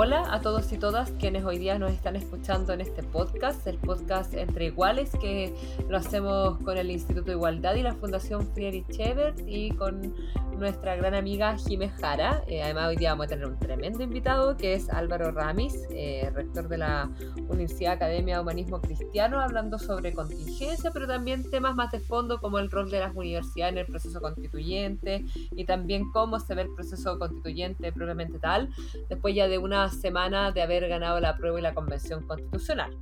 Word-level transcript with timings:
Hola 0.00 0.32
a 0.32 0.40
todos 0.40 0.70
y 0.72 0.78
todas 0.78 1.10
quienes 1.18 1.44
hoy 1.44 1.58
día 1.58 1.76
nos 1.76 1.90
están 1.90 2.14
escuchando 2.14 2.72
en 2.72 2.80
este 2.80 3.02
podcast, 3.02 3.66
el 3.66 3.78
podcast 3.78 4.32
Entre 4.32 4.66
Iguales, 4.66 5.10
que 5.20 5.52
lo 5.88 5.96
hacemos 5.96 6.56
con 6.58 6.78
el 6.78 6.92
Instituto 6.92 7.24
de 7.24 7.32
Igualdad 7.32 7.74
y 7.74 7.82
la 7.82 7.94
Fundación 7.94 8.46
Friedrich 8.54 8.96
Ebert 8.96 9.40
y 9.44 9.72
con 9.72 10.14
nuestra 10.56 10.96
gran 10.96 11.14
amiga 11.14 11.56
Jiménez 11.56 11.96
Jara. 12.00 12.42
Eh, 12.46 12.62
además, 12.62 12.88
hoy 12.88 12.96
día 12.96 13.10
vamos 13.10 13.26
a 13.26 13.28
tener 13.30 13.46
un 13.46 13.58
tremendo 13.58 14.02
invitado 14.04 14.56
que 14.56 14.74
es 14.74 14.88
Álvaro 14.88 15.32
Ramis, 15.32 15.74
eh, 15.90 16.30
rector 16.32 16.68
de 16.68 16.78
la 16.78 17.10
Universidad 17.48 17.94
Academia 17.94 18.36
de 18.36 18.42
Humanismo 18.42 18.80
Cristiano, 18.80 19.40
hablando 19.40 19.80
sobre 19.80 20.12
contingencia, 20.12 20.92
pero 20.92 21.08
también 21.08 21.48
temas 21.50 21.74
más 21.74 21.90
de 21.90 21.98
fondo 21.98 22.40
como 22.40 22.58
el 22.58 22.70
rol 22.70 22.90
de 22.90 23.00
las 23.00 23.16
universidades 23.16 23.72
en 23.72 23.78
el 23.78 23.86
proceso 23.86 24.20
constituyente 24.20 25.24
y 25.34 25.64
también 25.64 26.10
cómo 26.12 26.38
se 26.38 26.54
ve 26.54 26.62
el 26.62 26.74
proceso 26.74 27.18
constituyente 27.18 27.92
propiamente 27.92 28.38
tal, 28.38 28.70
después 29.08 29.34
ya 29.34 29.48
de 29.48 29.58
una 29.58 29.87
semana 29.90 30.52
de 30.52 30.62
haber 30.62 30.88
ganado 30.88 31.20
la 31.20 31.36
prueba 31.36 31.58
y 31.58 31.62
la 31.62 31.74
convención 31.74 32.26
constitucional. 32.26 32.96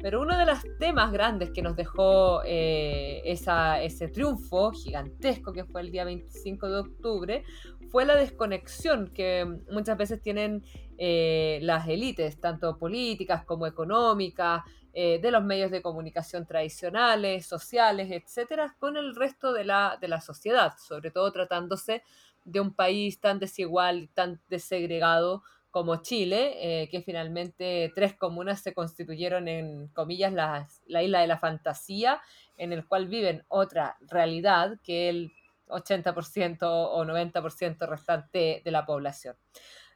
Pero 0.00 0.20
uno 0.20 0.36
de 0.38 0.46
los 0.46 0.58
temas 0.78 1.12
grandes 1.12 1.50
que 1.50 1.62
nos 1.62 1.76
dejó 1.76 2.42
eh, 2.44 3.22
ese 3.24 4.08
triunfo 4.08 4.72
gigantesco 4.72 5.52
que 5.52 5.64
fue 5.64 5.80
el 5.80 5.90
día 5.90 6.04
25 6.04 6.68
de 6.68 6.78
octubre 6.78 7.44
fue 7.90 8.04
la 8.04 8.16
desconexión 8.16 9.08
que 9.12 9.46
muchas 9.70 9.96
veces 9.96 10.20
tienen 10.20 10.62
eh, 10.98 11.58
las 11.62 11.88
élites, 11.88 12.40
tanto 12.40 12.78
políticas 12.78 13.44
como 13.44 13.66
económicas, 13.66 14.62
eh, 14.98 15.18
de 15.20 15.30
los 15.30 15.44
medios 15.44 15.70
de 15.70 15.82
comunicación 15.82 16.46
tradicionales, 16.46 17.44
sociales, 17.46 18.10
etcétera, 18.10 18.74
con 18.78 18.96
el 18.96 19.14
resto 19.14 19.52
de 19.52 19.64
la, 19.64 19.98
de 20.00 20.08
la 20.08 20.22
sociedad, 20.22 20.72
sobre 20.78 21.10
todo 21.10 21.30
tratándose 21.32 22.02
de 22.46 22.60
un 22.60 22.72
país 22.72 23.20
tan 23.20 23.38
desigual, 23.38 24.08
tan 24.14 24.40
desegregado 24.48 25.42
como 25.76 25.96
Chile, 25.96 26.54
eh, 26.56 26.88
que 26.88 27.02
finalmente 27.02 27.92
tres 27.94 28.14
comunas 28.14 28.62
se 28.62 28.72
constituyeron 28.72 29.46
en, 29.46 29.88
comillas, 29.88 30.32
la, 30.32 30.66
la 30.86 31.02
isla 31.02 31.20
de 31.20 31.26
la 31.26 31.36
fantasía, 31.36 32.22
en 32.56 32.72
el 32.72 32.86
cual 32.86 33.08
viven 33.08 33.44
otra 33.48 33.98
realidad 34.00 34.80
que 34.82 35.10
el 35.10 35.32
80% 35.68 36.60
o 36.62 37.04
90% 37.04 37.88
restante 37.90 38.62
de 38.64 38.70
la 38.70 38.86
población. 38.86 39.36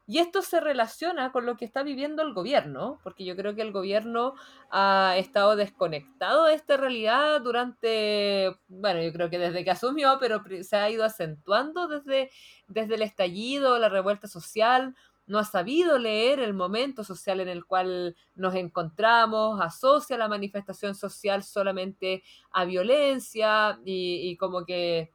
Y 0.06 0.18
esto 0.18 0.42
se 0.42 0.58
relaciona 0.58 1.30
con 1.30 1.46
lo 1.46 1.56
que 1.56 1.64
está 1.64 1.84
viviendo 1.84 2.22
el 2.22 2.34
gobierno, 2.34 2.98
porque 3.04 3.24
yo 3.24 3.36
creo 3.36 3.54
que 3.54 3.62
el 3.62 3.70
gobierno 3.70 4.34
ha 4.68 5.14
estado 5.16 5.54
desconectado 5.54 6.46
de 6.46 6.54
esta 6.54 6.76
realidad 6.76 7.40
durante, 7.40 8.56
bueno, 8.66 9.00
yo 9.00 9.12
creo 9.12 9.30
que 9.30 9.38
desde 9.38 9.62
que 9.62 9.70
asumió, 9.70 10.18
pero 10.18 10.42
se 10.62 10.76
ha 10.76 10.90
ido 10.90 11.04
acentuando 11.04 11.86
desde, 11.86 12.28
desde 12.66 12.96
el 12.96 13.02
estallido, 13.02 13.78
la 13.78 13.88
revuelta 13.88 14.26
social, 14.26 14.96
no 15.30 15.38
ha 15.38 15.44
sabido 15.44 15.96
leer 15.96 16.40
el 16.40 16.54
momento 16.54 17.04
social 17.04 17.38
en 17.38 17.48
el 17.48 17.64
cual 17.64 18.16
nos 18.34 18.56
encontramos, 18.56 19.60
asocia 19.60 20.18
la 20.18 20.26
manifestación 20.26 20.96
social 20.96 21.44
solamente 21.44 22.24
a 22.50 22.64
violencia 22.64 23.78
y, 23.84 24.36
como 24.38 24.64
que 24.64 25.12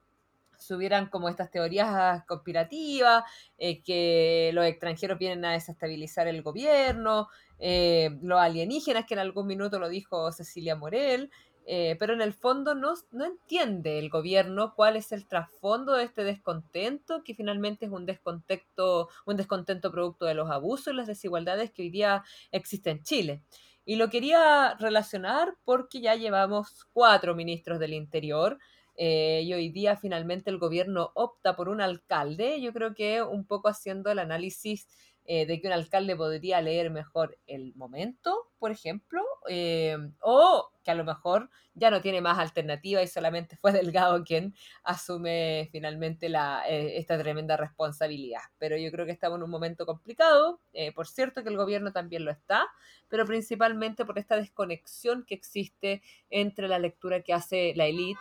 subieran 0.58 1.08
como 1.10 1.28
estas 1.28 1.52
teorías 1.52 2.24
conspirativas, 2.28 3.26
eh, 3.58 3.84
que 3.84 4.52
los 4.54 4.66
extranjeros 4.66 5.20
vienen 5.20 5.44
a 5.44 5.52
desestabilizar 5.52 6.30
el 6.30 6.42
gobierno, 6.44 7.28
eh, 7.60 8.18
los 8.22 8.40
alienígenas, 8.40 9.06
que 9.06 9.16
en 9.16 9.20
algún 9.20 9.48
minuto 9.48 9.80
lo 9.80 9.90
dijo 9.90 10.32
Cecilia 10.32 10.78
Morel, 10.78 11.30
eh, 11.68 11.96
pero 12.00 12.14
en 12.14 12.22
el 12.22 12.34
fondo 12.34 12.76
no, 12.76 12.94
no, 13.12 13.26
entiende 13.26 13.98
el 13.98 14.10
gobierno 14.10 14.76
cuál 14.76 14.96
es 14.96 15.12
el 15.12 15.26
trasfondo 15.28 15.94
de 15.94 16.04
este 16.04 16.24
descontento, 16.24 17.24
que 17.24 17.34
finalmente 17.34 17.88
es 17.88 17.92
un 17.92 18.06
descontento, 18.06 19.10
un 19.26 19.36
descontento 19.36 19.92
producto 19.92 20.26
de 20.26 20.36
los 20.36 20.52
abusos 20.52 20.94
y 20.94 20.96
las 20.96 21.08
desigualdades 21.08 21.72
que 21.72 21.82
hoy 21.82 21.90
día 21.90 22.24
existen 22.52 22.98
en 22.98 23.04
Chile. 23.04 23.42
Y 23.84 23.96
lo 23.96 24.10
quería 24.10 24.76
relacionar 24.80 25.56
porque 25.64 26.02
ya 26.02 26.16
llevamos 26.16 26.86
cuatro 26.94 27.36
ministros 27.36 27.80
del 27.80 27.94
Interior 27.94 28.60
eh, 28.98 29.42
y 29.44 29.54
hoy 29.54 29.70
día 29.70 29.98
finalmente 29.98 30.50
el 30.50 30.60
gobierno 30.60 31.12
opta 31.16 31.56
por 31.56 31.70
un 31.70 31.82
alcalde. 31.82 32.62
Yo 32.62 32.74
creo 32.74 32.94
que 32.94 33.22
un 33.22 33.46
poco 33.46 33.70
haciendo 33.70 34.12
el 34.12 34.20
análisis 34.20 34.88
eh, 35.28 35.48
de 35.48 35.60
que 35.60 35.66
un 35.66 35.74
alcalde 35.74 36.16
podría 36.16 36.62
leer 36.62 36.92
mejor 36.92 37.40
el 37.48 37.74
momento, 37.74 38.52
por 38.60 38.70
ejemplo, 38.70 39.24
eh, 39.50 39.98
o 40.22 40.70
que 40.84 40.92
a 40.92 40.96
lo 40.96 41.04
mejor 41.04 41.50
ya 41.74 41.90
no 41.90 42.00
tiene 42.00 42.22
más 42.22 42.38
alternativa 42.38 43.02
y 43.02 43.08
solamente 43.08 43.58
fue 43.58 43.72
Delgado 43.72 44.24
quien 44.24 44.54
asume 44.84 45.68
finalmente 45.72 46.30
la, 46.30 46.64
eh, 46.70 46.98
esta 46.98 47.18
tremenda 47.18 47.58
responsabilidad. 47.58 48.42
Pero 48.60 48.78
yo 48.78 48.92
creo 48.92 49.08
que 49.08 49.14
estamos 49.14 49.38
en 49.38 49.44
un 49.44 49.50
momento 49.50 49.88
complicado, 49.88 50.62
por 50.94 51.08
cierto 51.08 51.42
que 51.42 51.50
el 51.50 51.58
gobierno 51.58 51.92
también 51.92 52.24
lo 52.24 52.30
está, 52.30 52.68
pero 53.08 53.26
principalmente 53.26 54.06
por 54.06 54.20
esta 54.20 54.36
desconexión 54.36 55.26
que 55.26 55.34
existe 55.34 56.04
entre 56.30 56.68
la 56.68 56.78
lectura 56.78 57.22
que 57.22 57.34
hace 57.34 57.74
la 57.76 57.88
élite, 57.88 58.20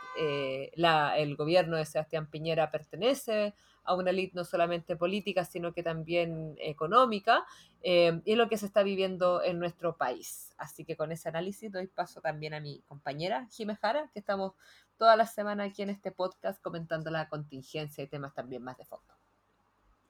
el 0.75 1.37
gobierno 1.37 1.77
de 1.77 1.85
Sebastián 1.85 2.31
Piñera 2.31 2.71
pertenece 2.71 3.55
a 3.85 3.95
una 3.95 4.11
élite 4.11 4.35
no 4.35 4.45
solamente 4.45 4.97
política, 4.97 5.45
sino 5.45 5.73
que 5.73 5.83
también 5.83 6.57
económica, 6.59 7.45
eh, 7.83 8.21
y 8.25 8.35
lo 8.35 8.49
que 8.49 8.57
se 8.57 8.67
está 8.67 8.83
viviendo 8.83 9.43
en 9.43 9.59
nuestro 9.59 9.97
país. 9.97 10.55
Así 10.57 10.85
que 10.85 10.97
con 10.97 11.13
ese 11.13 11.29
análisis 11.29 11.71
doy 11.71 11.87
paso 11.87 12.21
también 12.21 12.55
a 12.55 12.61
mi 12.61 12.81
compañera 12.89 13.47
Jiménez 13.51 13.81
Jara, 13.81 14.11
que 14.13 14.21
estamos 14.21 14.53
toda 14.97 15.17
la 15.17 15.27
semana 15.27 15.65
aquí 15.65 15.83
en 15.83 15.91
este 15.91 16.11
podcast 16.11 16.63
comentando 16.63 17.11
la 17.11 17.29
contingencia 17.29 18.05
y 18.05 18.07
temas 18.07 18.35
también 18.35 18.63
más 18.63 18.79
de 18.79 18.85
fondo. 18.85 19.15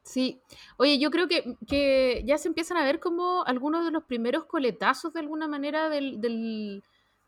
Sí, 0.02 0.42
oye, 0.76 0.98
yo 0.98 1.10
creo 1.10 1.28
que, 1.28 1.56
que 1.66 2.22
ya 2.26 2.36
se 2.36 2.48
empiezan 2.48 2.76
a 2.76 2.84
ver 2.84 3.00
como 3.00 3.42
algunos 3.46 3.86
de 3.86 3.90
los 3.90 4.04
primeros 4.04 4.44
coletazos 4.44 5.14
de 5.14 5.20
alguna 5.20 5.48
manera 5.48 5.88
del 5.88 6.82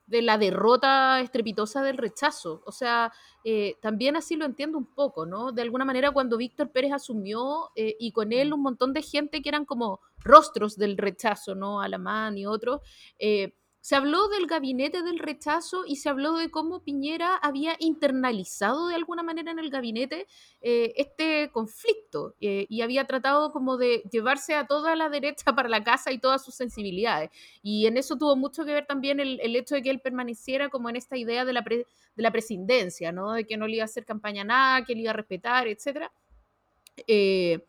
de 0.07 0.23
la 0.23 0.39
derrota 0.39 1.21
estrepitosa 1.21 1.83
del 1.83 1.99
rechazo. 1.99 2.63
O 2.65 2.73
sea, 2.73 3.13
eh, 3.45 3.77
también 3.81 4.17
así 4.17 4.37
lo 4.37 4.45
entiendo 4.45 4.79
un 4.79 4.87
poco, 4.87 5.27
¿no? 5.27 5.53
De 5.53 5.63
alguna 5.63 5.85
manera 5.85 6.13
cuando 6.13 6.37
Víctor 6.37 6.71
Pérez 6.71 6.93
asumió 6.93 7.71
eh, 7.75 7.97
y 7.99 8.13
con 8.13 8.33
él 8.33 8.53
un 8.53 8.63
montón 8.63 8.93
de 8.93 9.03
gente 9.03 9.43
que 9.43 9.49
eran 9.49 9.65
como 9.65 10.01
rostros 10.19 10.77
del 10.77 10.97
rechazo, 10.97 11.55
¿no? 11.55 11.81
Alamán 11.81 12.39
y 12.39 12.47
otros, 12.47 12.81
eh, 13.19 13.55
se 13.87 13.95
habló 13.95 14.27
del 14.27 14.49
gabinete 14.49 15.05
del 15.05 15.21
rechazo 15.21 15.85
y 15.87 15.95
se 15.95 16.09
habló 16.09 16.33
de 16.33 16.51
cómo 16.51 16.83
Piñera 16.83 17.37
había 17.37 17.77
internalizado 17.79 18.89
de 18.89 18.97
alguna 18.97 19.23
manera 19.23 19.53
en 19.53 19.61
el 19.61 19.71
gabinete 19.71 20.27
eh, 20.61 20.93
este 20.97 21.53
conflicto 21.53 22.35
eh, 22.41 22.67
y 22.69 22.81
había 22.81 23.05
tratado 23.05 23.53
como 23.53 23.77
de 23.77 24.03
llevarse 24.11 24.57
a 24.57 24.67
toda 24.67 24.97
la 24.97 25.09
derecha 25.09 25.45
para 25.55 25.69
la 25.69 25.85
casa 25.85 26.11
y 26.11 26.19
todas 26.19 26.45
sus 26.45 26.57
sensibilidades. 26.57 27.31
Y 27.63 27.87
en 27.87 27.97
eso 27.97 28.17
tuvo 28.17 28.35
mucho 28.35 28.65
que 28.65 28.73
ver 28.73 28.87
también 28.87 29.21
el, 29.21 29.55
hecho 29.55 29.77
de 29.77 29.83
que 29.83 29.91
él 29.91 30.01
permaneciera 30.01 30.69
como 30.69 30.91
en 30.91 30.97
esta 30.97 31.17
idea 31.17 31.45
de 31.45 31.53
la, 31.53 31.61
de 31.61 31.87
la 32.17 32.33
presidencia, 32.33 33.13
¿no? 33.13 33.35
De 33.35 33.45
que 33.45 33.57
no 33.57 33.69
le 33.69 33.77
iba 33.77 33.83
a 33.83 33.85
hacer 33.85 34.05
campaña 34.05 34.43
nada, 34.43 34.85
que 34.85 34.97
le 34.97 35.03
iba 35.03 35.11
a 35.11 35.15
respetar, 35.15 35.69
etc. 35.69 36.11
Eh, 37.07 37.65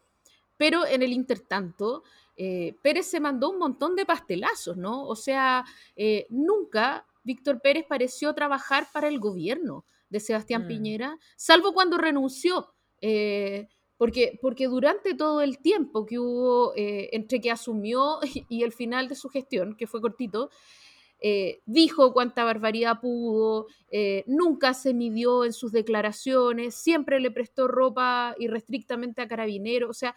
pero 0.57 0.83
en 0.87 1.03
el 1.03 1.13
intertanto, 1.13 2.03
eh, 2.37 2.75
Pérez 2.83 3.07
se 3.07 3.19
mandó 3.19 3.49
un 3.49 3.57
montón 3.57 3.95
de 3.95 4.05
pastelazos, 4.05 4.77
¿no? 4.77 5.05
O 5.07 5.15
sea, 5.15 5.65
eh, 5.95 6.27
nunca 6.29 7.05
Víctor 7.23 7.59
Pérez 7.61 7.85
pareció 7.89 8.33
trabajar 8.35 8.87
para 8.93 9.07
el 9.07 9.19
gobierno 9.19 9.85
de 10.09 10.19
Sebastián 10.19 10.65
mm. 10.65 10.67
Piñera, 10.67 11.19
salvo 11.35 11.73
cuando 11.73 11.97
renunció. 11.97 12.73
Eh, 13.01 13.67
porque, 13.97 14.37
porque 14.39 14.67
durante 14.67 15.15
todo 15.15 15.41
el 15.41 15.57
tiempo 15.57 16.05
que 16.05 16.19
hubo 16.19 16.73
entre 16.75 17.41
que 17.41 17.49
asumió 17.49 18.19
y 18.47 18.61
el 18.61 18.71
final 18.71 19.07
de 19.07 19.15
su 19.15 19.29
gestión, 19.29 19.75
que 19.75 19.87
fue 19.87 20.01
cortito, 20.01 20.51
dijo 21.65 22.13
cuánta 22.13 22.43
barbaridad 22.43 22.99
pudo, 23.01 23.65
nunca 24.27 24.75
se 24.75 24.93
midió 24.93 25.45
en 25.45 25.53
sus 25.53 25.71
declaraciones, 25.71 26.75
siempre 26.75 27.19
le 27.19 27.31
prestó 27.31 27.67
ropa 27.67 28.35
irrestrictamente 28.37 29.23
a 29.23 29.27
carabineros, 29.27 29.89
o 29.89 29.93
sea, 29.93 30.15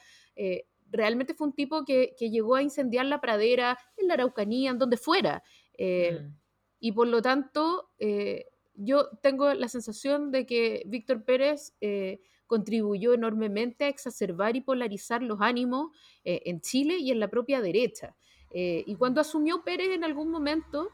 realmente 0.90 1.34
fue 1.34 1.48
un 1.48 1.54
tipo 1.54 1.84
que, 1.84 2.14
llegó 2.18 2.56
a 2.56 2.62
incendiar 2.62 3.06
la 3.06 3.20
pradera, 3.20 3.78
en 3.96 4.08
la 4.08 4.14
Araucanía, 4.14 4.70
en 4.70 4.78
donde 4.78 4.96
fuera. 4.96 5.42
Eh, 5.78 6.20
mm. 6.20 6.34
Y 6.80 6.92
por 6.92 7.08
lo 7.08 7.22
tanto, 7.22 7.90
eh, 7.98 8.46
yo 8.82 9.08
tengo 9.22 9.52
la 9.54 9.68
sensación 9.68 10.30
de 10.30 10.46
que 10.46 10.82
Víctor 10.86 11.24
Pérez, 11.24 11.74
eh, 11.80 12.20
contribuyó 12.46 13.14
enormemente 13.14 13.84
a 13.84 13.88
exacerbar 13.88 14.56
y 14.56 14.60
polarizar 14.60 15.22
los 15.22 15.40
ánimos 15.40 15.92
eh, 16.24 16.42
en 16.46 16.60
Chile 16.60 16.96
y 16.98 17.12
en 17.12 17.20
la 17.20 17.28
propia 17.28 17.60
derecha. 17.60 18.16
Eh, 18.52 18.82
y 18.86 18.96
cuando 18.96 19.20
asumió 19.20 19.62
Pérez 19.62 19.90
en 19.90 20.02
algún 20.02 20.30
momento, 20.30 20.88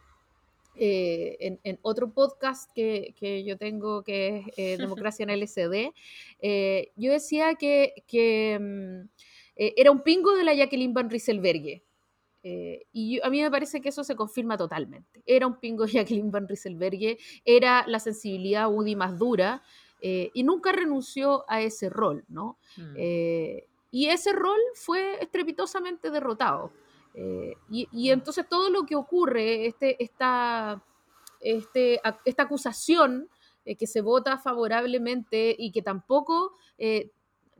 en, 0.78 1.78
otro 1.80 2.12
podcast 2.12 2.70
que, 2.74 3.14
que, 3.18 3.44
yo 3.44 3.56
tengo, 3.56 4.02
que 4.02 4.44
es 4.58 4.78
Democracia 4.78 5.24
en 5.26 5.40
LSD, 5.40 5.94
yo 6.96 7.12
decía 7.12 7.54
que, 7.54 8.04
que 8.06 9.06
mm, 9.56 9.72
era 9.76 9.90
un 9.90 10.02
pingo 10.02 10.34
de 10.34 10.44
la 10.44 10.54
Jacqueline 10.54 10.94
Van 10.94 11.10
Rieselberghe. 11.10 11.82
Eh, 12.48 12.86
y 12.92 13.20
a 13.22 13.28
mí 13.28 13.42
me 13.42 13.50
parece 13.50 13.80
que 13.80 13.88
eso 13.88 14.04
se 14.04 14.14
confirma 14.14 14.56
totalmente. 14.56 15.20
Era 15.26 15.48
un 15.48 15.58
pingo 15.58 15.84
Jacqueline 15.84 16.30
Van 16.30 16.46
Rieselberghe, 16.46 17.18
era 17.44 17.84
la 17.88 17.98
sensibilidad 17.98 18.70
Woody 18.70 18.94
más 18.94 19.18
dura 19.18 19.64
eh, 20.00 20.30
y 20.32 20.44
nunca 20.44 20.70
renunció 20.70 21.44
a 21.48 21.60
ese 21.60 21.88
rol, 21.88 22.24
¿no? 22.28 22.58
Mm. 22.76 22.94
Eh, 22.96 23.66
y 23.90 24.06
ese 24.06 24.32
rol 24.32 24.60
fue 24.74 25.20
estrepitosamente 25.20 26.12
derrotado. 26.12 26.70
Y, 27.68 28.10
entonces 28.10 28.46
todo 28.48 28.70
lo 28.70 28.84
que 28.84 28.94
ocurre, 28.94 29.66
este, 29.66 30.00
esta, 30.04 30.84
este, 31.40 31.98
esta 32.26 32.42
acusación 32.42 33.28
que 33.64 33.86
se 33.86 34.02
vota 34.02 34.36
favorablemente 34.36 35.56
y 35.58 35.72
que 35.72 35.80
tampoco 35.80 36.52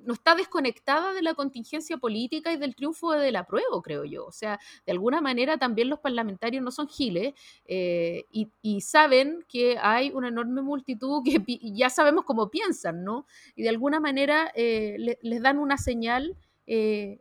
no 0.05 0.15
está 0.15 0.35
desconectada 0.35 1.13
de 1.13 1.23
la 1.23 1.35
contingencia 1.35 1.97
política 1.97 2.53
y 2.53 2.57
del 2.57 2.75
triunfo 2.75 3.13
de 3.13 3.33
la 3.33 3.45
prueba, 3.45 3.81
creo 3.83 4.05
yo. 4.05 4.27
O 4.27 4.33
sea, 4.33 4.59
de 4.85 4.93
alguna 4.93 5.21
manera 5.21 5.59
también 5.59 5.89
los 5.89 5.99
parlamentarios 5.99 6.63
no 6.63 6.71
son 6.71 6.89
giles 6.89 7.35
eh, 7.67 8.25
y, 8.31 8.81
saben 8.81 9.45
que 9.49 9.79
hay 9.81 10.11
una 10.11 10.29
enorme 10.29 10.63
multitud 10.63 11.23
que 11.25 11.43
ya 11.73 11.91
sabemos 11.91 12.25
cómo 12.25 12.51
piensan, 12.51 13.05
¿no? 13.05 13.27
Y 13.55 13.63
de 13.63 13.71
alguna 13.71 14.01
manera 14.01 14.53
eh, 14.55 15.17
les 15.21 15.43
dan 15.43 15.59
una 15.59 15.79
señal 15.79 16.37
eh, 16.67 17.21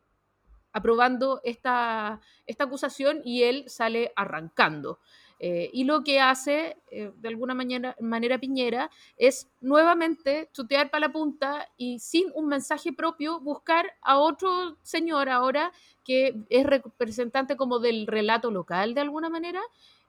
aprobando 0.74 1.40
esta 1.44 2.20
acusación 2.60 3.22
y 3.24 3.44
él 3.44 3.64
sale 3.68 4.12
arrancando. 4.16 5.00
Eh, 5.40 5.70
y 5.74 5.84
lo 5.84 6.04
que 6.04 6.20
hace, 6.20 6.78
eh, 6.92 7.12
de 7.18 7.28
alguna 7.28 7.54
manera, 7.54 7.96
manera 8.00 8.40
Piñera, 8.40 8.90
es 9.18 9.50
nuevamente 9.60 10.50
chutear 10.54 10.90
para 10.90 11.08
la 11.08 11.12
punta 11.12 11.68
y 11.78 12.00
sin 12.00 12.32
un 12.36 12.48
mensaje 12.48 12.94
propio 12.94 13.42
buscar 13.42 13.92
a 14.02 14.18
otro 14.18 14.78
señor 14.82 15.30
ahora 15.30 15.72
que 16.06 16.36
es 16.50 16.66
representante 16.66 17.58
como 17.58 17.80
del 17.80 18.08
relato 18.08 18.50
local 18.50 18.94
de 18.94 19.02
alguna 19.02 19.30
manera, 19.30 19.62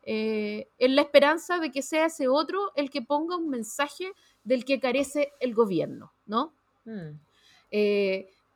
eh, 0.03 0.69
en 0.79 0.95
la 0.95 1.03
esperanza 1.03 1.59
de 1.59 1.73
que 1.73 1.83
sea 1.83 2.07
ese 2.07 2.29
otro 2.29 2.71
el 2.77 2.91
que 2.91 3.03
ponga 3.03 3.37
un 3.37 3.49
mensaje 3.49 4.13
del 4.45 4.65
que 4.65 4.79
carece 4.79 5.33
el 5.41 5.55
gobierno, 5.55 6.13
¿no? 6.27 6.53
Mm. 6.85 7.19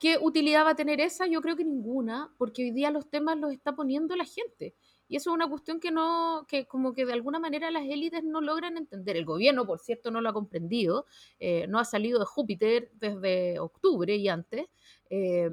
¿Qué 0.01 0.17
utilidad 0.19 0.65
va 0.65 0.71
a 0.71 0.77
tener 0.77 0.99
esa? 0.99 1.27
Yo 1.27 1.43
creo 1.43 1.57
que 1.57 1.65
ninguna, 1.65 2.33
porque 2.39 2.63
hoy 2.63 2.71
día 2.71 2.91
los 2.91 3.11
temas 3.11 3.37
los 3.37 3.53
está 3.53 3.77
poniendo 3.77 4.17
la 4.17 4.25
gente. 4.25 4.75
Y 5.11 5.17
eso 5.17 5.31
es 5.31 5.35
una 5.35 5.49
cuestión 5.49 5.81
que 5.81 5.91
no, 5.91 6.47
que 6.47 6.69
como 6.69 6.93
que 6.93 7.05
de 7.05 7.13
alguna 7.13 7.41
manera 7.41 7.69
las 7.73 7.83
élites 7.83 8.23
no 8.23 8.41
logran 8.41 8.77
entender. 8.77 9.17
El 9.17 9.25
gobierno, 9.25 9.67
por 9.67 9.81
cierto, 9.81 10.13
no 10.13 10.21
lo 10.21 10.29
ha 10.29 10.33
comprendido, 10.33 11.05
eh, 11.41 11.67
no 11.67 11.81
ha 11.81 11.85
salido 11.85 12.21
de 12.21 12.27
Júpiter 12.27 12.93
desde 12.95 13.59
octubre 13.59 14.15
y 14.15 14.29
antes. 14.29 14.69
Eh, 15.11 15.51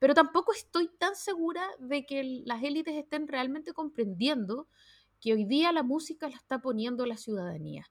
pero 0.00 0.14
tampoco 0.14 0.52
estoy 0.52 0.88
tan 0.98 1.14
segura 1.14 1.64
de 1.78 2.04
que 2.04 2.42
las 2.44 2.60
élites 2.64 2.96
estén 2.96 3.28
realmente 3.28 3.72
comprendiendo 3.72 4.66
que 5.20 5.32
hoy 5.32 5.44
día 5.44 5.70
la 5.70 5.84
música 5.84 6.28
la 6.28 6.34
está 6.34 6.60
poniendo 6.60 7.06
la 7.06 7.16
ciudadanía. 7.16 7.88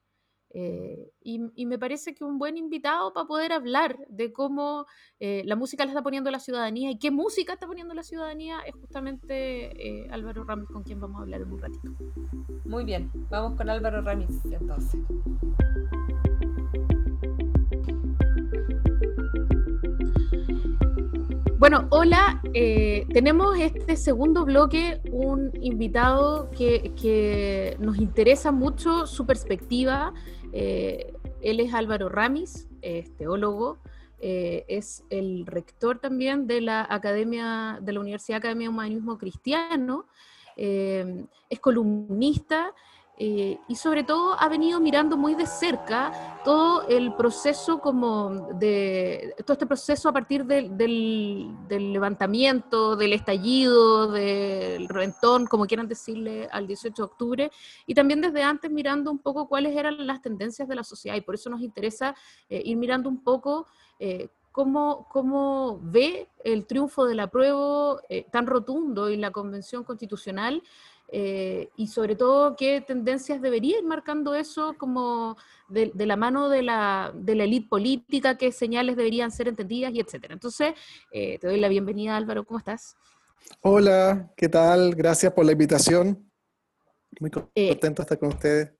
Eh, 0.53 1.11
y, 1.23 1.65
me 1.65 1.79
parece 1.79 2.13
que 2.13 2.25
un 2.25 2.37
buen 2.37 2.57
invitado 2.57 3.13
para 3.13 3.25
poder 3.25 3.53
hablar 3.53 3.97
de 4.09 4.33
cómo 4.33 4.85
eh, 5.19 5.43
la 5.45 5.55
música 5.55 5.85
la 5.85 5.91
está 5.91 6.03
poniendo 6.03 6.29
la 6.29 6.39
ciudadanía 6.39 6.91
y 6.91 6.99
qué 6.99 7.09
música 7.09 7.53
está 7.53 7.67
poniendo 7.67 7.93
la 7.93 8.03
ciudadanía 8.03 8.59
es 8.65 8.75
justamente 8.75 10.03
eh, 10.03 10.09
Álvaro 10.11 10.43
Ramis, 10.43 10.67
con 10.67 10.83
quien 10.83 10.99
vamos 10.99 11.19
a 11.19 11.21
hablar 11.21 11.41
en 11.41 11.53
un 11.53 11.59
ratito. 11.59 11.91
Muy 12.65 12.83
bien, 12.83 13.09
vamos 13.29 13.57
con 13.57 13.69
Álvaro 13.69 14.01
Ramis 14.01 14.43
entonces. 14.45 14.99
Bueno, 21.57 21.87
hola, 21.91 22.41
tenemos 23.13 23.57
este 23.59 23.95
segundo 23.95 24.45
bloque 24.45 24.99
un 25.11 25.51
invitado 25.61 26.49
que, 26.49 26.91
que 26.99 27.77
nos 27.79 27.99
interesa 27.99 28.51
mucho 28.51 29.05
su 29.05 29.27
perspectiva 29.27 30.11
eh, 30.53 31.13
él 31.41 31.59
es 31.59 31.73
Álvaro 31.73 32.09
Ramis, 32.09 32.67
es 32.81 33.15
teólogo, 33.17 33.77
eh, 34.19 34.65
es 34.67 35.03
el 35.09 35.45
rector 35.45 35.99
también 35.99 36.45
de 36.47 36.61
la 36.61 36.85
Academia, 36.89 37.79
de 37.81 37.93
la 37.93 37.99
Universidad 37.99 38.37
Academia 38.37 38.67
de 38.67 38.73
Humanismo 38.73 39.17
Cristiano, 39.17 40.05
eh, 40.57 41.25
es 41.49 41.59
columnista 41.59 42.73
eh, 43.23 43.59
y 43.67 43.75
sobre 43.75 44.03
todo 44.03 44.33
ha 44.41 44.49
venido 44.49 44.79
mirando 44.79 45.15
muy 45.15 45.35
de 45.35 45.45
cerca 45.45 46.41
todo 46.43 46.87
el 46.87 47.13
proceso 47.13 47.79
como 47.79 48.49
de, 48.55 49.35
todo 49.45 49.53
este 49.53 49.67
proceso 49.67 50.09
a 50.09 50.11
partir 50.11 50.43
del, 50.43 51.55
levantamiento, 51.69 52.95
del 52.95 53.13
estallido, 53.13 54.11
del 54.11 54.89
reventón, 54.89 55.45
como 55.45 55.67
quieran 55.67 55.87
decirle, 55.87 56.49
al 56.51 56.65
18 56.65 56.95
de 56.95 57.05
octubre, 57.05 57.51
y 57.85 57.93
también 57.93 58.21
desde 58.21 58.41
antes 58.41 58.71
mirando 58.71 59.11
un 59.11 59.19
poco 59.19 59.47
cuáles 59.47 59.77
eran 59.77 60.07
las 60.07 60.19
tendencias 60.23 60.67
de 60.67 60.73
la 60.73 60.83
sociedad, 60.83 61.15
y 61.15 61.21
por 61.21 61.35
eso 61.35 61.51
nos 61.51 61.61
interesa 61.61 62.15
eh, 62.49 62.59
ir 62.65 62.75
mirando 62.75 63.07
un 63.07 63.23
poco 63.23 63.67
eh, 63.99 64.29
Cómo, 64.51 65.07
cómo, 65.09 65.79
ve 65.81 66.27
el 66.43 66.65
triunfo 66.65 67.05
del 67.05 67.21
apruebo 67.21 68.01
tan 68.33 68.45
rotundo 68.45 69.09
y 69.09 69.15
la 69.15 69.31
convención 69.31 69.85
constitucional 69.85 70.61
eh, 71.13 71.69
y 71.75 71.87
sobre 71.87 72.15
todo 72.15 72.55
qué 72.55 72.79
tendencias 72.79 73.41
debería 73.41 73.79
ir 73.79 73.83
marcando 73.83 74.33
eso 74.33 74.75
como 74.77 75.35
de, 75.67 75.91
la 75.93 76.15
mano 76.15 76.47
de 76.47 76.61
la, 76.61 77.11
de 77.13 77.35
la 77.35 77.43
élite 77.43 77.67
política, 77.67 78.37
qué 78.37 78.53
señales 78.53 78.95
deberían 78.95 79.29
ser 79.29 79.49
entendidas 79.49 79.93
y 79.93 79.99
etcétera. 79.99 80.33
Entonces, 80.33 80.73
eh, 81.11 81.37
te 81.39 81.47
doy 81.47 81.59
la 81.59 81.67
bienvenida 81.67 82.15
Álvaro, 82.15 82.45
¿cómo 82.45 82.59
estás? 82.59 82.95
Hola, 83.59 84.31
¿qué 84.37 84.47
tal? 84.47 84.95
Gracias 84.95 85.33
por 85.33 85.45
la 85.45 85.51
invitación. 85.51 86.31
Muy 87.19 87.29
eh, 87.55 87.69
contento 87.69 88.01
de 88.01 88.03
estar 88.03 88.19
con 88.19 88.29
ustedes. 88.29 88.71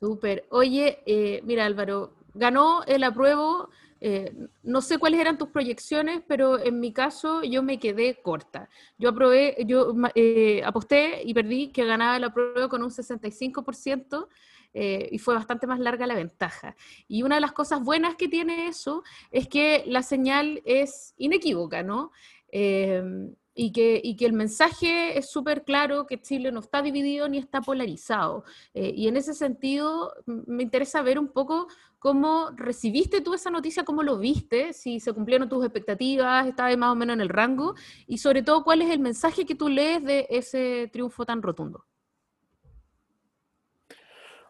Súper. 0.00 0.46
Oye, 0.50 1.42
mira 1.44 1.66
Álvaro, 1.66 2.14
ganó 2.34 2.82
el 2.84 3.04
apruebo 3.04 3.68
eh, 4.04 4.34
no 4.64 4.82
sé 4.82 4.98
cuáles 4.98 5.20
eran 5.20 5.38
tus 5.38 5.50
proyecciones, 5.50 6.22
pero 6.26 6.58
en 6.58 6.80
mi 6.80 6.92
caso 6.92 7.44
yo 7.44 7.62
me 7.62 7.78
quedé 7.78 8.20
corta. 8.20 8.68
Yo 8.98 9.10
aprobé, 9.10 9.56
yo 9.64 9.94
eh, 10.16 10.60
aposté 10.64 11.22
y 11.24 11.32
perdí 11.32 11.68
que 11.68 11.84
ganaba 11.84 12.18
la 12.18 12.34
prueba 12.34 12.68
con 12.68 12.82
un 12.82 12.90
65%. 12.90 14.26
Eh, 14.74 15.10
y 15.12 15.18
fue 15.18 15.34
bastante 15.34 15.68
más 15.68 15.78
larga 15.78 16.06
la 16.06 16.16
ventaja. 16.16 16.74
Y 17.06 17.22
una 17.22 17.36
de 17.36 17.42
las 17.42 17.52
cosas 17.52 17.82
buenas 17.82 18.16
que 18.16 18.26
tiene 18.26 18.66
eso 18.66 19.04
es 19.30 19.46
que 19.46 19.84
la 19.86 20.02
señal 20.02 20.62
es 20.64 21.14
inequívoca, 21.16 21.82
¿no? 21.82 22.10
y, 23.54 23.72
que, 23.72 24.00
y 24.02 24.16
que 24.16 24.26
el 24.26 24.32
mensaje 24.32 25.16
es 25.16 25.30
súper 25.30 25.64
claro, 25.64 26.06
que 26.06 26.20
Chile 26.20 26.52
no 26.52 26.60
está 26.60 26.82
dividido 26.82 27.28
ni 27.28 27.38
está 27.38 27.60
polarizado. 27.60 28.44
y 28.74 29.08
en 29.08 29.16
ese 29.16 29.32
sentido 29.32 30.12
me 30.26 30.62
interesa 30.62 31.02
ver 31.02 31.18
un 31.18 31.28
poco 31.28 31.68
¿Cómo 32.02 32.50
recibiste 32.56 33.20
tú 33.20 33.32
esa 33.32 33.48
noticia? 33.48 33.84
¿Cómo 33.84 34.02
lo 34.02 34.18
viste? 34.18 34.72
Si 34.72 34.98
se 34.98 35.12
cumplieron 35.12 35.48
tus 35.48 35.64
expectativas, 35.64 36.48
estaba 36.48 36.76
más 36.76 36.90
o 36.90 36.96
menos 36.96 37.14
en 37.14 37.20
el 37.20 37.28
rango. 37.28 37.76
Y 38.08 38.18
sobre 38.18 38.42
todo, 38.42 38.64
¿cuál 38.64 38.82
es 38.82 38.90
el 38.90 38.98
mensaje 38.98 39.46
que 39.46 39.54
tú 39.54 39.68
lees 39.68 40.02
de 40.02 40.26
ese 40.28 40.90
triunfo 40.92 41.24
tan 41.24 41.40
rotundo? 41.42 41.84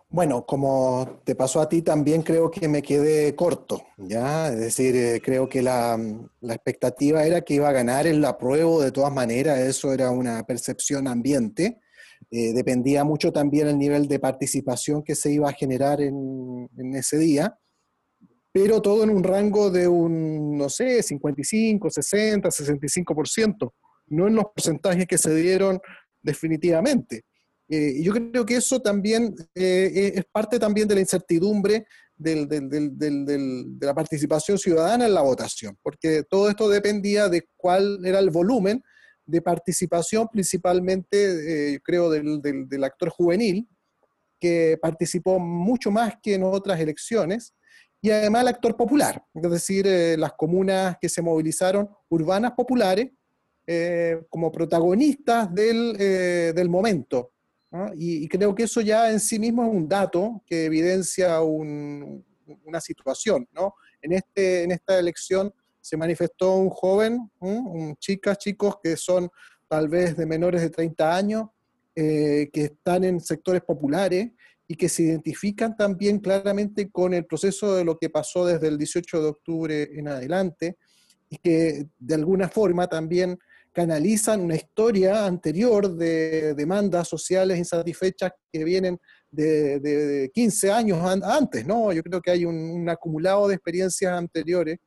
Bueno, 0.09 0.47
como 0.47 1.21
te 1.25 1.35
pasó 1.35 1.61
a 1.61 1.69
ti, 1.69 1.83
también 1.83 2.23
creo 2.23 2.51
que 2.51 2.69
me 2.69 2.81
quedé 2.81 3.37
corto, 3.37 3.83
¿ya? 3.99 4.49
Es 4.49 4.59
decir, 4.59 4.97
eh, 4.97 5.21
creo 5.23 5.47
que 5.47 5.61
la, 5.61 5.99
la, 6.41 6.55
expectativa 6.55 7.25
era 7.27 7.43
que 7.43 7.55
iba 7.55 7.69
a 7.69 7.73
ganar 7.73 8.07
el 8.07 8.25
apruebo 8.25 8.81
de 8.81 8.93
todas 8.93 9.13
maneras, 9.13 9.59
eso 9.59 9.93
era 9.93 10.11
una 10.11 10.43
percepción 10.45 11.07
ambiente. 11.07 11.82
Eh, 12.35 12.55
dependía 12.55 13.05
mucho 13.05 13.31
también 13.31 13.69
el 13.69 13.79
nivel 13.79 14.09
de 14.09 14.19
participación 14.19 15.03
que 15.03 15.15
se 15.15 15.31
iba 15.31 15.51
a 15.51 15.53
generar 15.53 16.01
en, 16.01 16.67
ese 16.95 17.19
día, 17.19 17.59
pero 18.51 18.81
todo 18.81 19.05
en 19.05 19.11
un 19.11 19.23
rango 19.23 19.71
de 19.71 19.87
un, 19.87 20.57
no 20.57 20.71
sé, 20.71 21.03
55, 21.03 21.91
60, 21.91 22.49
65%, 22.49 23.73
no 24.07 24.29
en 24.29 24.35
los 24.35 24.47
porcentajes 24.47 25.07
que 25.07 25.19
se 25.19 25.35
dieron 25.35 25.79
definitivamente. 26.23 27.27
Eh, 27.69 28.03
yo 28.03 28.15
creo 28.15 28.47
que 28.47 28.57
eso 28.57 28.81
también 28.81 29.35
eh, 29.55 30.13
es 30.15 30.25
parte 30.33 30.59
también 30.59 30.89
de 30.89 30.95
la 30.95 31.03
incertidumbre 31.03 31.85
de 32.17 33.77
la 33.79 33.95
participación 33.95 34.57
ciudadana 34.57 35.05
en 35.05 35.13
la 35.13 35.21
votación, 35.21 35.77
porque 35.83 36.23
todo 36.23 36.49
esto 36.49 36.71
dependía 36.71 37.29
de 37.29 37.47
cuál 37.59 38.01
era 38.07 38.21
el 38.21 38.31
volumen 38.31 38.83
de 39.25 39.43
participación, 39.43 40.29
principalmente, 40.29 41.75
eh, 41.75 41.81
creo, 41.83 42.11
del, 42.11 42.85
actor 42.85 43.11
juvenil, 43.11 43.69
que 44.41 44.79
participó 44.81 45.39
mucho 45.39 45.91
más 45.91 46.15
que 46.23 46.35
en 46.35 46.43
otras 46.43 46.81
elecciones 46.81 47.55
y 48.05 48.11
además 48.11 48.43
el 48.43 48.49
actor 48.49 48.77
popular, 48.77 49.25
es 49.33 49.51
decir, 49.51 49.87
eh, 49.87 50.17
las 50.17 50.33
comunas 50.33 50.97
que 51.01 51.09
se 51.09 51.23
movilizaron, 51.23 51.89
urbanas 52.09 52.51
populares, 52.53 53.13
eh, 53.65 54.21
como 54.29 54.51
protagonistas 54.51 55.55
del, 55.55 55.95
eh, 56.01 56.53
del 56.55 56.69
momento. 56.69 57.31
Y, 57.95 58.29
creo 58.29 58.55
que 58.55 58.65
eso 58.65 58.83
ya 58.83 59.11
en 59.11 59.19
sí 59.19 59.39
mismo 59.39 59.65
es 59.65 59.71
un 59.71 59.89
dato 59.89 60.43
que 60.45 60.67
evidencia 60.67 61.41
una 61.41 62.81
situación. 62.81 63.49
¿no? 63.53 63.75
En, 64.03 64.13
este, 64.13 64.65
en 64.65 64.73
esta 64.73 64.99
elección 64.99 65.55
se 65.83 65.97
manifestó 65.99 66.55
un 66.55 66.71
joven, 66.71 67.31
un, 67.41 67.95
chicas, 67.97 68.39
chicos 68.39 68.77
que 68.83 68.97
son 68.97 69.29
tal 69.69 69.89
vez 69.89 70.17
de 70.17 70.25
menores 70.25 70.63
de 70.63 70.71
30 70.71 71.17
años, 71.17 71.49
que 71.95 72.51
están 72.55 73.05
en 73.05 73.21
sectores 73.21 73.61
populares 73.61 74.31
y 74.67 74.75
que 74.77 74.89
se 74.89 75.03
identifican 75.03 75.77
también 75.77 76.19
claramente 76.19 76.91
con 76.91 77.13
el 77.13 77.27
proceso 77.27 77.75
de 77.77 77.85
lo 77.85 77.99
que 77.99 78.09
pasó 78.09 78.47
desde 78.47 78.69
el 78.69 78.79
18 78.79 79.21
de 79.21 79.29
octubre 79.29 79.83
en 79.93 80.09
adelante 80.09 80.79
y 81.29 81.37
que 81.37 81.89
de 81.99 82.15
alguna 82.15 82.49
forma 82.49 82.87
también 82.87 83.39
canalizan 83.73 84.41
una 84.41 84.55
historia 84.55 85.27
anterior 85.27 85.95
de 85.95 86.55
demandas 86.55 87.09
sociales 87.09 87.59
insatisfechas 87.59 88.33
que 88.53 88.65
vienen 88.65 88.99
de, 89.31 90.31
15 90.33 90.71
años 90.71 90.99
antes, 91.23 91.67
¿no? 91.67 91.93
Yo 91.93 92.03
creo 92.03 92.21
que 92.21 92.31
hay 92.31 92.45
un, 92.45 92.89
acumulado 92.89 93.49
de 93.49 93.55
experiencias 93.55 94.13
anteriores 94.13 94.79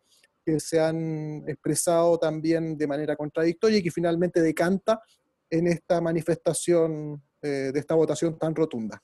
que 0.45 0.59
se 0.59 0.79
han 0.79 1.43
expresado 1.47 2.19
también 2.19 2.77
de 2.77 2.87
manera 2.87 3.15
contradictoria 3.15 3.79
y 3.79 3.83
que 3.83 3.91
finalmente 3.91 4.41
decanta 4.41 5.01
en 5.49 5.67
esta 5.67 5.99
manifestación 6.01 7.21
eh, 7.41 7.71
de 7.73 7.79
esta 7.79 7.95
votación 7.95 8.37
tan 8.37 8.53
rotunda. 8.55 9.01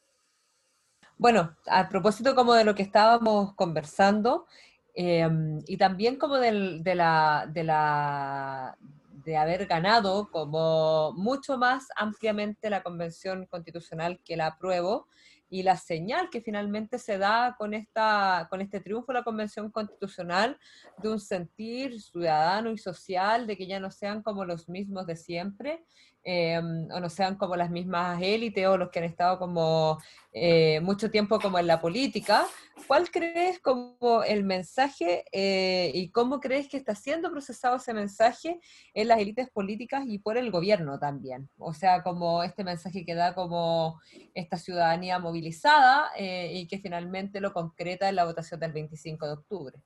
Bueno, 1.17 1.55
a 1.67 1.87
propósito 1.87 2.33
como 2.33 2.53
de 2.53 2.63
lo 2.63 2.73
que 2.73 2.81
estábamos 2.81 3.53
conversando, 3.53 4.47
em, 4.95 5.61
y 5.67 5.77
también 5.77 6.17
como 6.17 6.37
de, 6.37 6.81
la, 6.95 7.47
de, 7.47 7.63
la, 7.63 8.75
de 9.23 9.37
haber 9.37 9.67
ganado 9.67 10.29
como 10.31 11.13
mucho 11.13 11.57
más 11.57 11.87
ampliamente 11.95 12.69
la 12.69 12.81
Convención 12.81 13.45
Constitucional 13.45 14.19
que 14.25 14.35
la 14.35 14.47
apruebo, 14.47 15.07
y 15.51 15.63
la 15.63 15.75
señal 15.75 16.29
que 16.29 16.41
finalmente 16.41 16.97
se 16.97 17.17
da 17.17 17.55
con, 17.59 17.73
esta, 17.73 18.47
con 18.49 18.61
este 18.61 18.79
triunfo 18.79 19.11
de 19.11 19.19
la 19.19 19.23
Convención 19.25 19.69
Constitucional 19.69 20.57
de 20.97 21.09
un 21.09 21.19
sentir 21.19 22.01
ciudadano 22.01 22.71
y 22.71 22.77
social 22.77 23.45
de 23.45 23.57
que 23.57 23.67
ya 23.67 23.81
no 23.81 23.91
sean 23.91 24.23
como 24.23 24.45
los 24.45 24.69
mismos 24.69 25.05
de 25.07 25.17
siempre, 25.17 25.83
Em, 26.23 26.87
o 26.91 26.99
no 26.99 27.09
sean 27.09 27.35
como 27.35 27.55
las 27.55 27.71
mismas 27.71 28.21
élites 28.21 28.67
o 28.67 28.77
los 28.77 28.91
que 28.91 28.99
han 28.99 29.05
estado 29.05 29.39
como 29.39 29.97
eh, 30.31 30.79
mucho 30.81 31.09
tiempo 31.09 31.39
como 31.39 31.57
en 31.57 31.65
la 31.65 31.81
política. 31.81 32.45
¿Cuál 32.85 33.09
crees 33.09 33.59
como 33.59 34.21
el 34.23 34.43
mensaje 34.43 35.25
eh, 35.31 35.91
y 35.95 36.11
cómo 36.11 36.39
crees 36.39 36.67
que 36.67 36.77
está 36.77 36.93
siendo 36.93 37.31
procesado 37.31 37.77
ese 37.77 37.95
mensaje 37.95 38.59
en 38.93 39.07
las 39.07 39.19
élites 39.19 39.49
políticas 39.49 40.03
y 40.05 40.19
por 40.19 40.37
el 40.37 40.51
gobierno 40.51 40.99
también? 40.99 41.49
O 41.57 41.73
sea, 41.73 42.03
como 42.03 42.43
este 42.43 42.63
mensaje 42.63 43.03
que 43.03 43.15
da 43.15 43.33
como 43.33 43.99
esta 44.35 44.57
ciudadanía 44.57 45.17
movilizada 45.17 46.11
eh, 46.15 46.51
y 46.53 46.67
que 46.67 46.77
finalmente 46.77 47.41
lo 47.41 47.51
concreta 47.51 48.07
en 48.07 48.15
la 48.15 48.25
votación 48.25 48.59
del 48.59 48.73
25 48.73 49.25
de 49.25 49.33
octubre. 49.33 49.77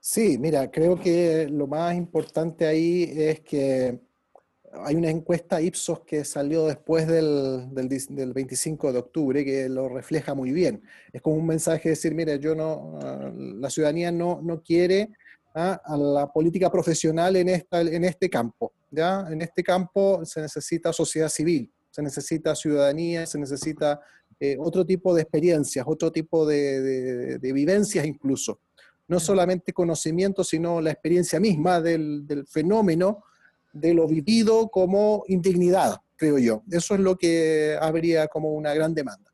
Sí, 0.00 0.38
mira, 0.38 0.70
creo 0.70 0.98
que 0.98 1.46
lo 1.50 1.66
más 1.66 1.94
importante 1.94 2.64
ahí 2.64 3.12
es 3.16 3.40
que 3.40 4.05
hay 4.84 4.96
una 4.96 5.10
encuesta 5.10 5.60
Ipsos 5.60 6.00
que 6.00 6.24
salió 6.24 6.66
después 6.66 7.06
del, 7.06 7.68
del, 7.72 8.32
25 8.32 8.92
de 8.92 8.98
octubre 8.98 9.44
que 9.44 9.68
lo 9.68 9.88
refleja 9.88 10.34
muy 10.34 10.52
bien. 10.52 10.82
Es 11.12 11.22
como 11.22 11.36
un 11.36 11.46
mensaje 11.46 11.84
de 11.84 11.90
decir, 11.90 12.14
mire, 12.14 12.38
yo 12.38 12.54
no, 12.54 12.98
ah, 13.02 13.30
la 13.34 13.70
ciudadanía 13.70 14.12
no, 14.12 14.40
no 14.42 14.62
quiere 14.62 15.10
ah, 15.54 15.80
a 15.84 15.96
la 15.96 16.32
política 16.32 16.70
profesional 16.70 17.36
en, 17.36 17.48
esta, 17.48 17.80
en 17.80 18.04
este 18.04 18.28
campo. 18.28 18.72
¿ya? 18.90 19.26
En 19.30 19.42
este 19.42 19.62
campo 19.62 20.24
se 20.24 20.40
necesita 20.40 20.92
sociedad 20.92 21.28
civil, 21.28 21.72
se 21.90 22.02
necesita 22.02 22.54
ciudadanía, 22.54 23.26
se 23.26 23.38
necesita 23.38 24.00
eh, 24.38 24.56
otro 24.58 24.84
tipo 24.84 25.14
de 25.14 25.22
experiencias, 25.22 25.86
otro 25.88 26.12
tipo 26.12 26.46
de, 26.46 27.38
de, 27.38 27.52
vivencias 27.52 28.04
incluso. 28.04 28.60
No 29.08 29.20
solamente 29.20 29.72
conocimiento, 29.72 30.42
sino 30.42 30.80
la 30.80 30.90
experiencia 30.90 31.38
misma 31.38 31.80
del, 31.80 32.26
del 32.26 32.46
fenómeno 32.46 33.24
de 33.80 33.94
lo 33.94 34.06
vivido 34.06 34.68
como 34.68 35.24
indignidad, 35.28 35.96
creo 36.16 36.38
yo. 36.38 36.62
Eso 36.70 36.94
es 36.94 37.00
lo 37.00 37.16
que 37.16 37.76
habría 37.80 38.28
como 38.28 38.52
una 38.52 38.74
gran 38.74 38.94
demanda. 38.94 39.32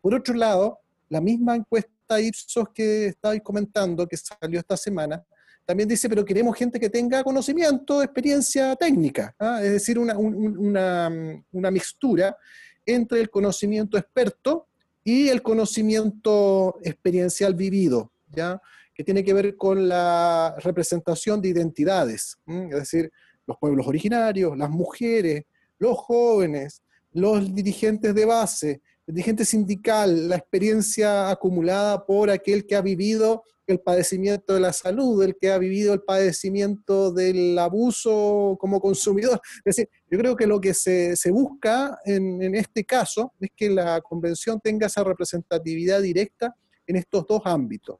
Por 0.00 0.14
otro 0.14 0.34
lado, 0.34 0.80
la 1.08 1.20
misma 1.20 1.56
encuesta 1.56 2.20
Ipsos 2.20 2.68
que 2.74 3.06
estáis 3.06 3.42
comentando, 3.42 4.06
que 4.06 4.16
salió 4.16 4.58
esta 4.58 4.76
semana, 4.76 5.24
también 5.64 5.88
dice, 5.88 6.08
pero 6.08 6.24
queremos 6.24 6.56
gente 6.56 6.80
que 6.80 6.90
tenga 6.90 7.22
conocimiento, 7.22 8.02
experiencia 8.02 8.74
técnica, 8.76 9.34
¿ah? 9.38 9.60
es 9.62 9.72
decir, 9.72 9.98
una, 9.98 10.18
una, 10.18 11.70
mixtura 11.70 12.36
entre 12.84 13.20
el 13.20 13.30
conocimiento 13.30 13.96
experto 13.96 14.66
y 15.04 15.28
el 15.28 15.40
conocimiento 15.40 16.78
experiencial 16.82 17.54
vivido, 17.54 18.10
¿ya? 18.28 18.60
que 18.92 19.04
tiene 19.04 19.22
que 19.22 19.32
ver 19.32 19.56
con 19.56 19.88
la 19.88 20.54
representación 20.58 21.40
de 21.40 21.48
identidades, 21.48 22.36
es 22.46 22.70
decir, 22.70 23.12
los 23.52 23.58
pueblos 23.58 23.86
originarios, 23.86 24.56
las 24.56 24.70
mujeres, 24.70 25.44
los 25.78 25.98
jóvenes, 25.98 26.82
los 27.12 27.54
dirigentes 27.54 28.14
de 28.14 28.24
base, 28.24 28.80
el 29.06 29.14
dirigente 29.14 29.44
sindical, 29.44 30.28
la 30.28 30.36
experiencia 30.36 31.30
acumulada 31.30 32.06
por 32.06 32.30
aquel 32.30 32.66
que 32.66 32.76
ha 32.76 32.80
vivido 32.80 33.42
el 33.66 33.80
padecimiento 33.80 34.54
de 34.54 34.60
la 34.60 34.72
salud, 34.72 35.22
el 35.22 35.36
que 35.36 35.50
ha 35.50 35.58
vivido 35.58 35.92
el 35.92 36.00
padecimiento 36.00 37.12
del 37.12 37.58
abuso 37.58 38.56
como 38.58 38.80
consumidor. 38.80 39.40
Es 39.58 39.76
decir, 39.76 39.88
yo 40.10 40.18
creo 40.18 40.36
que 40.36 40.46
lo 40.46 40.60
que 40.60 40.74
se, 40.74 41.14
busca 41.30 41.98
en, 42.04 42.54
este 42.54 42.84
caso 42.84 43.32
es 43.40 43.50
que 43.54 43.70
la 43.70 44.00
convención 44.00 44.60
tenga 44.60 44.86
esa 44.86 45.04
representatividad 45.04 46.00
directa 46.00 46.54
en 46.86 46.96
estos 46.96 47.26
dos 47.26 47.42
ámbitos. 47.44 47.98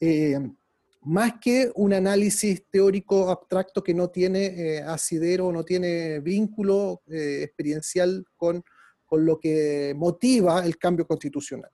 Eh, 0.00 0.38
más 1.08 1.34
que 1.40 1.72
un 1.74 1.94
análisis 1.94 2.64
teórico 2.70 3.30
abstracto 3.30 3.82
que 3.82 3.94
no 3.94 4.10
tiene 4.10 4.44
eh, 4.44 4.82
asidero, 4.82 5.50
no 5.50 5.64
tiene 5.64 6.20
vínculo 6.20 7.00
eh, 7.06 7.40
experiencial 7.44 8.26
con, 8.36 8.62
con, 9.06 9.24
lo 9.24 9.40
que 9.40 9.94
motiva 9.96 10.62
el 10.66 10.76
cambio 10.76 11.06
constitucional. 11.06 11.70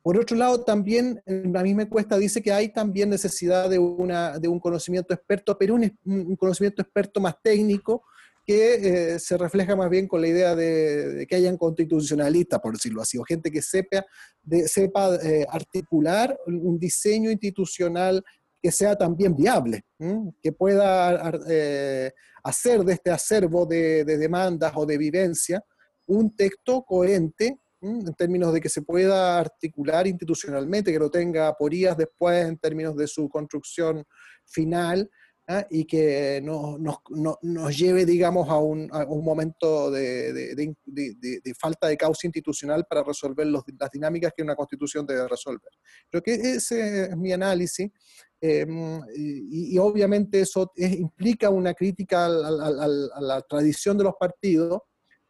Por 0.00 0.18
otro 0.18 0.38
lado, 0.38 0.64
también 0.64 1.22
en 1.26 1.52
la 1.52 1.62
misma 1.62 1.82
encuesta 1.82 2.16
dice 2.16 2.40
que 2.40 2.50
hay 2.50 2.70
también 2.70 3.10
necesidad 3.10 3.68
de, 3.68 3.78
una, 3.78 4.38
de 4.38 4.48
un 4.48 4.58
conocimiento 4.58 5.12
experto, 5.12 5.56
pero 5.58 5.74
un, 5.74 6.36
conocimiento 6.36 6.80
experto 6.80 7.20
más 7.20 7.34
técnico, 7.42 8.02
que 8.44 9.14
eh, 9.14 9.18
se 9.20 9.38
refleja 9.38 9.76
más 9.76 9.88
bien 9.88 10.08
con 10.08 10.20
la 10.20 10.26
idea 10.26 10.56
de, 10.56 11.26
que 11.28 11.36
hayan 11.36 11.56
constitucionalistas, 11.56 12.58
por 12.58 12.72
decirlo 12.72 13.02
así, 13.02 13.16
o 13.16 13.22
gente 13.22 13.52
que 13.52 13.62
sepa, 13.62 14.04
de, 14.42 14.66
sepa 14.66 15.16
articular 15.48 16.36
un 16.46 16.76
diseño 16.76 17.30
institucional 17.30 18.24
que 18.62 18.70
sea 18.70 18.96
también 18.96 19.34
viable, 19.34 19.84
que 20.40 20.52
pueda 20.52 21.32
eh, 21.48 22.12
hacer 22.44 22.84
de 22.84 22.92
este 22.92 23.10
acervo 23.10 23.66
de, 23.66 24.04
demandas 24.04 24.72
o 24.76 24.86
de 24.86 24.96
vivencia 24.96 25.64
un 26.06 26.34
texto 26.36 26.84
coherente 26.84 27.58
en 27.80 28.14
términos 28.14 28.52
de 28.52 28.60
que 28.60 28.68
se 28.68 28.82
pueda 28.82 29.40
articular 29.40 30.06
institucionalmente, 30.06 30.92
que 30.92 30.98
no 31.00 31.10
tenga 31.10 31.48
aporías 31.48 31.96
después 31.96 32.46
en 32.46 32.56
términos 32.56 32.96
de 32.96 33.08
su 33.08 33.28
construcción 33.28 34.04
final 34.46 35.10
¿ah? 35.48 35.66
y 35.68 35.84
que 35.84 36.40
no, 36.44 36.78
nos 36.78 37.76
lleve, 37.76 38.06
digamos, 38.06 38.48
a 38.48 38.58
un, 38.58 38.88
momento 39.24 39.90
de, 39.90 40.76
falta 41.58 41.88
de 41.88 41.96
causa 41.96 42.28
institucional 42.28 42.86
para 42.88 43.02
resolver 43.02 43.48
las 43.48 43.90
dinámicas 43.92 44.32
que 44.36 44.44
una 44.44 44.54
constitución 44.54 45.04
debe 45.04 45.26
resolver. 45.26 45.72
Creo 46.08 46.22
que 46.22 46.34
ese 46.34 47.06
es 47.06 47.16
mi 47.16 47.32
análisis. 47.32 47.90
Em, 48.44 49.00
y, 49.14 49.78
obviamente 49.78 50.40
eso 50.40 50.72
implica 50.76 51.48
una 51.48 51.74
crítica 51.74 52.26
a, 52.26 52.30
la 52.30 53.40
tradición 53.48 53.96
de 53.96 54.02
los 54.02 54.14
partidos, 54.18 54.80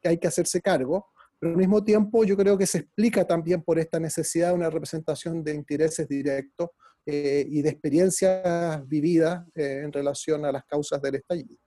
que 0.00 0.08
hay 0.08 0.18
que 0.18 0.28
hacerse 0.28 0.62
cargo, 0.62 1.08
pero 1.38 1.52
al 1.52 1.58
mismo 1.58 1.84
tiempo 1.84 2.24
yo 2.24 2.38
creo 2.38 2.56
que 2.56 2.66
se 2.66 2.78
explica 2.78 3.26
también 3.26 3.62
por 3.62 3.78
esta 3.78 4.00
necesidad 4.00 4.48
de 4.48 4.54
una 4.54 4.70
representación 4.70 5.44
de 5.44 5.54
intereses 5.54 6.08
directos 6.08 6.70
eh, 7.04 7.44
y 7.46 7.60
de 7.60 7.68
experiencias 7.68 8.88
vividas 8.88 9.44
eh, 9.54 9.82
en 9.84 9.92
relación 9.92 10.46
a 10.46 10.52
las 10.52 10.64
causas 10.64 11.02
del 11.02 11.16
estallido. 11.16 11.61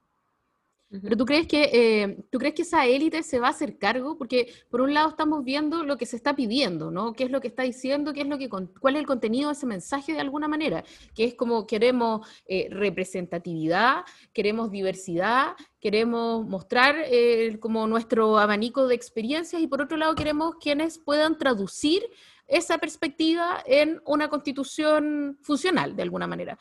Pero 0.88 1.16
tú 1.16 1.24
crees 1.24 1.48
que 1.48 1.70
eh, 1.72 2.24
tú 2.30 2.38
crees 2.38 2.54
que 2.54 2.62
esa 2.62 2.86
élite 2.86 3.24
se 3.24 3.40
va 3.40 3.48
a 3.48 3.50
hacer 3.50 3.76
cargo, 3.76 4.16
porque 4.16 4.52
por 4.70 4.80
un 4.80 4.94
lado 4.94 5.08
estamos 5.08 5.44
viendo 5.44 5.82
lo 5.82 5.98
que 5.98 6.06
se 6.06 6.14
está 6.14 6.36
pidiendo, 6.36 6.92
¿no? 6.92 7.12
¿Qué 7.12 7.24
es 7.24 7.30
lo 7.30 7.40
que 7.40 7.48
está 7.48 7.64
diciendo? 7.64 8.12
¿Qué 8.12 8.20
es 8.20 8.28
lo 8.28 8.38
que 8.38 8.48
cuál 8.48 8.94
es 8.94 9.00
el 9.00 9.06
contenido 9.06 9.48
de 9.48 9.54
ese 9.54 9.66
mensaje 9.66 10.12
de 10.12 10.20
alguna 10.20 10.46
manera? 10.46 10.84
Que 11.14 11.24
es 11.24 11.34
como 11.34 11.66
queremos 11.66 12.26
eh, 12.46 12.68
representatividad, 12.70 14.04
queremos 14.32 14.70
diversidad, 14.70 15.56
queremos 15.80 16.46
mostrar 16.46 16.94
eh, 17.10 17.58
como 17.58 17.88
nuestro 17.88 18.38
abanico 18.38 18.86
de 18.86 18.94
experiencias 18.94 19.60
y 19.60 19.66
por 19.66 19.82
otro 19.82 19.96
lado 19.96 20.14
queremos 20.14 20.54
quienes 20.60 20.98
puedan 20.98 21.36
traducir 21.36 22.04
esa 22.46 22.78
perspectiva 22.78 23.60
en 23.66 24.00
una 24.04 24.28
constitución 24.28 25.36
funcional 25.42 25.96
de 25.96 26.02
alguna 26.04 26.28
manera. 26.28 26.56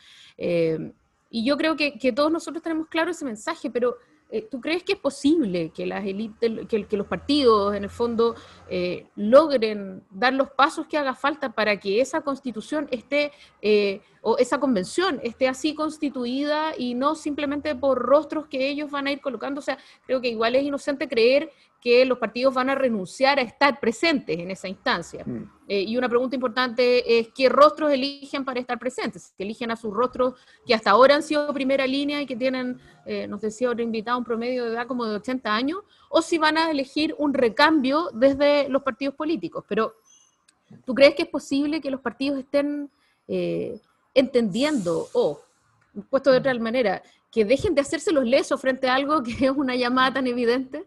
y 1.29 1.45
yo 1.45 1.57
creo 1.57 1.75
que, 1.75 1.99
que 1.99 2.11
todos 2.11 2.31
nosotros 2.31 2.63
tenemos 2.63 2.87
claro 2.87 3.11
ese 3.11 3.25
mensaje, 3.25 3.69
pero 3.69 3.97
eh, 3.97 4.14
¿Tú 4.49 4.59
crees 4.59 4.83
que 4.83 4.93
es 4.93 4.99
posible 4.99 5.69
que, 5.69 5.85
las 5.85 6.03
que, 6.03 6.85
que 6.87 6.97
los 6.97 7.07
partidos, 7.07 7.75
en 7.75 7.83
el 7.83 7.89
fondo, 7.89 8.35
eh, 8.69 9.05
logren 9.15 10.03
dar 10.09 10.33
los 10.33 10.49
pasos 10.49 10.87
que 10.87 10.97
haga 10.97 11.13
falta 11.13 11.53
para 11.53 11.79
que 11.79 12.01
esa 12.01 12.21
constitución 12.21 12.87
esté, 12.91 13.31
eh, 13.61 14.01
o 14.21 14.37
esa 14.37 14.59
convención 14.59 15.21
esté 15.23 15.47
así 15.47 15.75
constituida 15.75 16.73
y 16.77 16.95
no 16.95 17.15
simplemente 17.15 17.75
por 17.75 17.99
rostros 17.99 18.47
que 18.47 18.67
ellos 18.67 18.89
van 18.89 19.07
a 19.07 19.11
ir 19.11 19.21
colocando? 19.21 19.59
O 19.59 19.63
sea, 19.63 19.77
creo 20.05 20.19
que 20.19 20.29
igual 20.29 20.55
es 20.55 20.63
inocente 20.63 21.07
creer 21.07 21.51
que 21.81 22.03
los 22.05 22.17
partidos 22.17 22.53
van 22.53 22.69
a 22.69 22.75
renunciar 22.75 23.37
a 23.37 23.43
estar 23.43 23.79
presentes 23.79 24.39
en 24.39 24.49
esa 24.49 24.67
instancia. 24.67 25.23
Mm. 25.23 25.51
Eh, 25.67 25.81
y 25.81 25.97
una 25.97 26.09
pregunta 26.09 26.35
importante 26.35 27.19
es 27.19 27.29
qué 27.35 27.47
rostros 27.47 27.91
eligen 27.91 28.43
para 28.43 28.59
estar 28.59 28.79
presentes. 28.79 29.33
Si 29.37 29.43
eligen 29.43 29.69
a 29.71 29.75
sus 29.75 29.93
rostros 29.93 30.33
que 30.65 30.73
hasta 30.73 30.91
ahora 30.91 31.15
han 31.15 31.23
sido 31.23 31.53
primera 31.53 31.85
línea 31.85 32.21
y 32.21 32.25
que 32.25 32.35
tienen, 32.35 32.79
eh, 33.05 33.27
nos 33.27 33.41
decía 33.41 33.69
otro 33.69 33.83
invitado, 33.83 34.17
un 34.17 34.23
promedio 34.23 34.65
de 34.65 34.71
edad 34.73 34.87
como 34.87 35.05
de 35.05 35.15
80 35.15 35.55
años, 35.55 35.79
o 36.09 36.21
si 36.21 36.37
van 36.37 36.57
a 36.57 36.71
elegir 36.71 37.15
un 37.17 37.33
recambio 37.33 38.09
desde 38.13 38.67
los 38.69 38.83
partidos 38.83 39.15
políticos. 39.15 39.63
Pero, 39.67 39.95
¿tú 40.85 40.95
crees 40.95 41.15
que 41.15 41.23
es 41.23 41.29
posible 41.29 41.81
que 41.81 41.91
los 41.91 42.01
partidos 42.01 42.39
estén 42.39 42.89
eh, 43.27 43.79
entendiendo 44.13 45.07
o, 45.13 45.41
puesto 46.09 46.31
de 46.31 46.39
otra 46.39 46.53
manera, 46.55 47.03
que 47.31 47.45
dejen 47.45 47.75
de 47.75 47.81
hacerse 47.81 48.11
los 48.11 48.25
lesos 48.25 48.59
frente 48.61 48.87
a 48.87 48.95
algo 48.95 49.21
que 49.21 49.45
es 49.45 49.51
una 49.51 49.75
llamada 49.75 50.13
tan 50.13 50.27
evidente? 50.27 50.85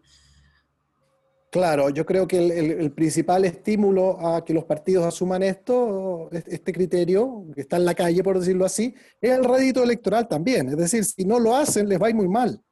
Claro, 1.50 1.88
yo 1.88 2.04
creo 2.04 2.28
que 2.28 2.38
el, 2.38 2.92
principal 2.92 3.44
estímulo 3.46 4.20
a 4.20 4.44
que 4.44 4.52
los 4.52 4.64
partidos 4.64 5.06
asuman 5.06 5.42
esto, 5.42 6.28
este 6.30 6.72
criterio, 6.72 7.46
que 7.54 7.62
está 7.62 7.78
en 7.78 7.86
la 7.86 7.94
calle, 7.94 8.22
por 8.22 8.38
decirlo 8.38 8.66
así, 8.66 8.94
es 9.18 9.30
el 9.30 9.44
rédito 9.44 9.82
electoral 9.82 10.28
también. 10.28 10.68
Es 10.68 10.76
decir, 10.76 11.04
si 11.06 11.24
no 11.24 11.40
lo 11.40 11.56
hacen, 11.56 11.88
les 11.88 12.00
va 12.00 12.08
a 12.08 12.10
ir 12.10 12.16
muy 12.16 12.28
mal. 12.28 12.62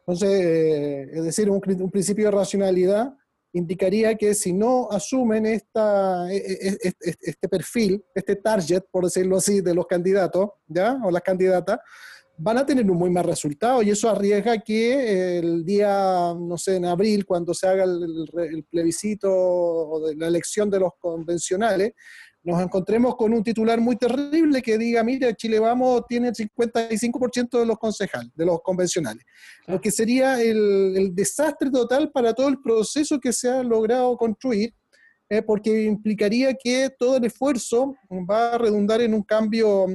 Entonces, 0.00 0.30
eh, 0.30 1.08
es 1.12 1.24
decir, 1.24 1.48
un, 1.48 1.60
principio 1.60 2.24
de 2.24 2.30
racionalidad 2.32 3.14
indicaría 3.52 4.16
que 4.16 4.34
si 4.34 4.52
no 4.52 4.88
asumen 4.90 5.46
esta, 5.46 6.32
e, 6.32 6.38
e, 6.38 6.88
e, 6.88 7.14
este 7.20 7.48
perfil, 7.48 8.02
este 8.14 8.34
target, 8.34 8.82
por 8.90 9.04
decirlo 9.04 9.36
así, 9.36 9.60
de 9.60 9.74
los 9.74 9.86
candidatos, 9.86 10.50
¿ya? 10.66 10.98
O 11.04 11.10
las 11.12 11.22
candidatas, 11.22 11.78
van 12.38 12.58
a 12.58 12.64
tener 12.64 12.88
un 12.88 12.96
muy 12.96 13.10
mal 13.10 13.24
resultado 13.24 13.82
y 13.82 13.90
eso 13.90 14.08
arriesga 14.08 14.58
que 14.58 15.38
el 15.38 15.64
día, 15.64 16.34
no 16.38 16.56
sé, 16.56 16.76
en 16.76 16.84
abril, 16.84 17.26
cuando 17.26 17.52
se 17.52 17.66
haga 17.66 17.84
el, 17.84 18.64
plebiscito 18.70 19.30
o 19.30 20.06
de 20.06 20.14
la 20.14 20.28
elección 20.28 20.70
de 20.70 20.78
los 20.78 20.92
convencionales, 21.00 21.92
nos 22.44 22.62
encontremos 22.62 23.16
con 23.16 23.32
un 23.32 23.42
titular 23.42 23.80
muy 23.80 23.96
terrible 23.96 24.62
que 24.62 24.78
diga, 24.78 25.02
mira, 25.02 25.34
Chile 25.34 25.58
Vamos 25.58 26.02
tiene 26.08 26.28
el 26.28 26.34
55% 26.34 27.58
de 27.58 27.66
los 27.66 27.76
concejales, 27.76 28.30
de 28.34 28.46
los 28.46 28.62
convencionales, 28.62 29.24
lo 29.66 29.80
que 29.80 29.90
sería 29.90 30.40
el, 30.40 31.14
desastre 31.14 31.70
total 31.70 32.10
para 32.12 32.32
todo 32.32 32.48
el 32.48 32.60
proceso 32.60 33.18
que 33.18 33.32
se 33.32 33.50
ha 33.50 33.64
logrado 33.64 34.16
construir, 34.16 34.72
eh, 35.28 35.42
porque 35.42 35.82
implicaría 35.82 36.54
que 36.54 36.88
todo 36.96 37.16
el 37.16 37.24
esfuerzo 37.24 37.96
va 38.08 38.54
a 38.54 38.58
redundar 38.58 39.00
en 39.00 39.12
un 39.12 39.22
cambio 39.24 39.88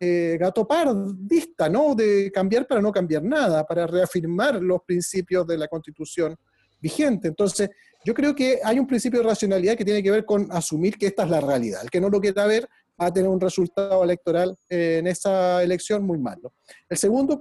eh, 0.00 0.36
gato 0.38 0.66
pardista, 0.66 1.68
¿no? 1.68 1.92
De 1.92 2.30
cambiar 2.30 2.68
para 2.68 2.80
no 2.80 2.92
cambiar 2.92 3.24
nada, 3.24 3.66
para 3.66 3.84
reafirmar 3.84 4.62
los 4.62 4.82
principios 4.84 5.44
de 5.44 5.58
la 5.58 5.66
constitución 5.66 6.36
vigente. 6.80 7.26
Entonces, 7.26 7.70
yo 8.04 8.14
creo 8.14 8.32
que 8.32 8.60
hay 8.62 8.78
un 8.78 8.86
principio 8.86 9.20
de 9.20 9.28
racionalidad 9.28 9.76
que 9.76 9.84
tiene 9.84 10.00
que 10.00 10.12
ver 10.12 10.24
con 10.24 10.46
asumir 10.52 10.96
que 10.96 11.08
esta 11.08 11.24
es 11.24 11.30
la 11.30 11.40
realidad. 11.40 11.80
El 11.82 11.90
que 11.90 12.00
no 12.00 12.08
lo 12.10 12.20
quiera 12.20 12.46
ver 12.46 12.68
va 13.00 13.06
a 13.06 13.12
tener 13.12 13.28
un 13.28 13.40
resultado 13.40 14.04
electoral 14.04 14.56
eh, 14.70 14.98
en 15.00 15.08
esa 15.08 15.64
elección 15.64 16.04
muy 16.04 16.18
malo. 16.18 16.52
El 16.88 16.96
segundo 16.96 17.36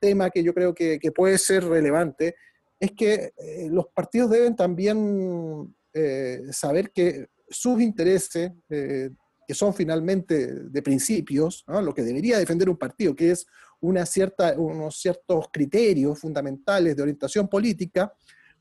tema 0.00 0.30
que 0.30 0.42
yo 0.42 0.52
creo 0.52 0.74
que, 0.74 0.98
puede 1.14 1.38
ser 1.38 1.64
relevante 1.64 2.34
es 2.80 2.90
que 2.90 3.32
eh, 3.36 3.68
los 3.70 3.86
partidos 3.86 4.30
deben 4.30 4.56
también 4.56 5.76
saber 6.52 6.92
que 6.92 7.26
sus 7.48 7.80
intereses 7.80 8.52
que 9.50 9.54
son 9.54 9.74
finalmente 9.74 10.46
de 10.70 10.80
principios, 10.80 11.64
lo 11.66 11.92
que 11.92 12.04
debería 12.04 12.38
defender 12.38 12.70
un 12.70 12.76
partido, 12.76 13.16
que 13.16 13.32
es 13.32 13.48
una 13.80 14.06
cierta, 14.06 14.54
unos 14.56 15.00
ciertos 15.00 15.46
criterios 15.52 16.20
fundamentales 16.20 16.94
de 16.94 17.02
orientación 17.02 17.48
política, 17.48 18.12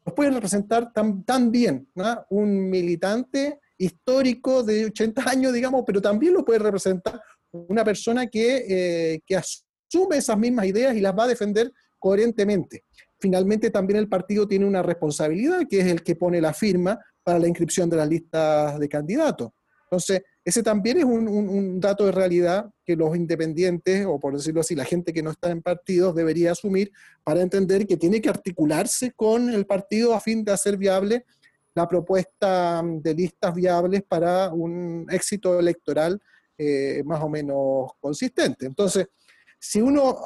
los 0.04 0.15
puede 0.15 0.32
representar 0.32 0.91
tan, 0.91 1.23
tan 1.23 1.52
bien 1.52 1.88
un 2.32 2.71
militante 2.71 3.60
histórico 3.78 4.63
de 4.63 4.86
80 4.86 5.30
años, 5.30 5.54
digamos, 5.54 5.84
pero 5.86 6.02
también 6.02 6.34
lo 6.34 6.43
puede 6.43 6.58
representar 6.58 7.21
una 7.52 7.84
persona 7.84 8.25
que, 8.25 8.65
eh, 8.67 9.21
que 9.28 9.36
asume 9.36 10.17
esas 10.17 10.39
mismas 10.39 10.65
ideas 10.65 10.95
y 10.95 11.02
las 11.02 11.15
va 11.15 11.25
a 11.25 11.28
defender 11.28 11.71
coherentemente. 11.99 12.86
Finalmente 13.19 13.69
también 13.69 13.99
el 13.99 14.10
partido 14.10 14.47
tiene 14.47 14.65
una 14.65 14.82
responsabilidad, 14.82 15.67
que 15.69 15.82
es 15.82 15.86
el 15.86 16.02
que 16.02 16.15
pone 16.15 16.41
la 16.41 16.52
firma 16.56 16.99
para 17.23 17.38
la 17.38 17.47
inscripción 17.47 17.91
de 17.91 17.97
las 17.97 18.10
listas 18.10 18.80
de 18.80 18.89
candidatos. 18.89 19.52
Entonces, 19.89 20.21
ese 20.49 20.63
también 20.63 20.97
es 20.97 21.05
un, 21.05 21.79
dato 21.79 22.07
de 22.07 22.12
realidad 22.12 22.71
que 22.83 22.95
los 22.95 23.15
independientes, 23.15 24.05
o 24.07 24.19
por 24.19 24.35
decirlo 24.35 24.62
así, 24.62 24.73
la 24.73 24.83
gente 24.83 25.13
que 25.13 25.21
no 25.21 25.29
está 25.29 25.51
en 25.51 25.62
partidos, 25.62 26.15
debería 26.15 26.53
asumir 26.53 26.91
para 27.23 27.41
entender 27.41 27.85
que 27.85 27.97
tiene 27.97 28.19
que 28.19 28.29
articularse 28.29 29.12
con 29.12 29.51
el 29.51 29.67
partido 29.67 30.15
a 30.15 30.19
fin 30.19 30.43
de 30.43 30.51
hacer 30.51 30.75
viable 30.75 31.23
la 31.75 31.88
propuesta 31.88 32.81
de 32.83 33.13
listas 33.13 33.53
viables 33.53 34.01
para 34.01 34.51
un 34.51 35.05
éxito 35.12 35.59
electoral 35.59 36.19
eh, 36.57 37.03
más 37.05 37.21
o 37.21 37.29
menos 37.29 37.91
consistente. 37.99 38.65
Entonces, 38.65 39.07
si 39.59 39.79
uno 39.81 40.17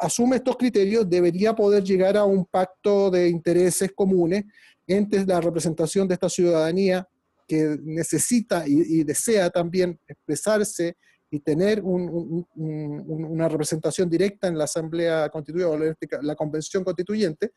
asume 0.00 0.36
estos 0.36 0.56
criterios, 0.56 1.08
debería 1.08 1.54
poder 1.54 1.84
llegar 1.84 2.16
a 2.16 2.24
un 2.24 2.46
pacto 2.46 3.12
de 3.12 3.28
intereses 3.28 3.92
comunes 3.94 4.44
entre 4.88 5.24
la 5.24 5.40
representación 5.40 6.08
de 6.08 6.14
esta 6.14 6.28
ciudadanía 6.28 7.06
que 7.48 7.78
necesita 7.82 8.64
y, 8.66 9.02
desea 9.02 9.48
también 9.48 9.98
expresarse 10.06 10.96
y 11.30 11.40
tener 11.40 11.82
una 11.82 13.48
representación 13.48 14.08
directa 14.08 14.48
en 14.48 14.56
la 14.56 14.64
Asamblea 14.64 15.28
Constituyente 15.30 16.16
o 16.16 16.22
la 16.22 16.34
Convención 16.36 16.84
Constituyente, 16.84 17.52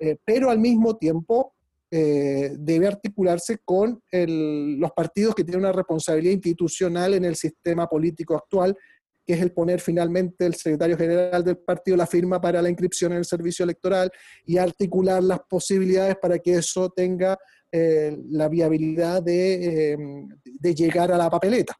eh, 0.00 0.16
pero 0.24 0.50
al 0.50 0.58
mismo 0.58 0.96
tiempo 0.96 1.54
eh, 1.90 2.54
debe 2.58 2.86
articularse 2.86 3.60
con 3.64 4.02
los 4.12 4.92
partidos 4.92 5.34
que 5.34 5.42
tienen 5.42 5.60
una 5.60 5.72
responsabilidad 5.72 6.34
institucional 6.34 7.14
en 7.14 7.24
el 7.24 7.34
sistema 7.34 7.86
político 7.86 8.36
actual, 8.36 8.76
que 9.24 9.34
es 9.34 9.40
el 9.40 9.52
poner 9.52 9.80
finalmente 9.80 10.46
el 10.46 10.54
secretario 10.54 10.96
general 10.96 11.44
del 11.44 11.58
partido 11.58 11.96
la 11.96 12.06
firma 12.06 12.40
para 12.40 12.60
la 12.60 12.70
inscripción 12.70 13.12
en 13.12 13.18
el 13.18 13.24
servicio 13.24 13.62
electoral 13.62 14.10
y 14.44 14.58
articular 14.58 15.22
las 15.22 15.40
posibilidades 15.48 16.16
para 16.16 16.38
que 16.38 16.54
eso 16.54 16.90
tenga 16.90 17.38
eh, 17.72 18.16
la 18.30 18.48
viabilidad 18.48 19.22
de, 19.22 19.92
em, 19.92 20.28
de, 20.44 20.74
llegar 20.74 21.12
a 21.12 21.18
la 21.18 21.30
papeleta. 21.30 21.76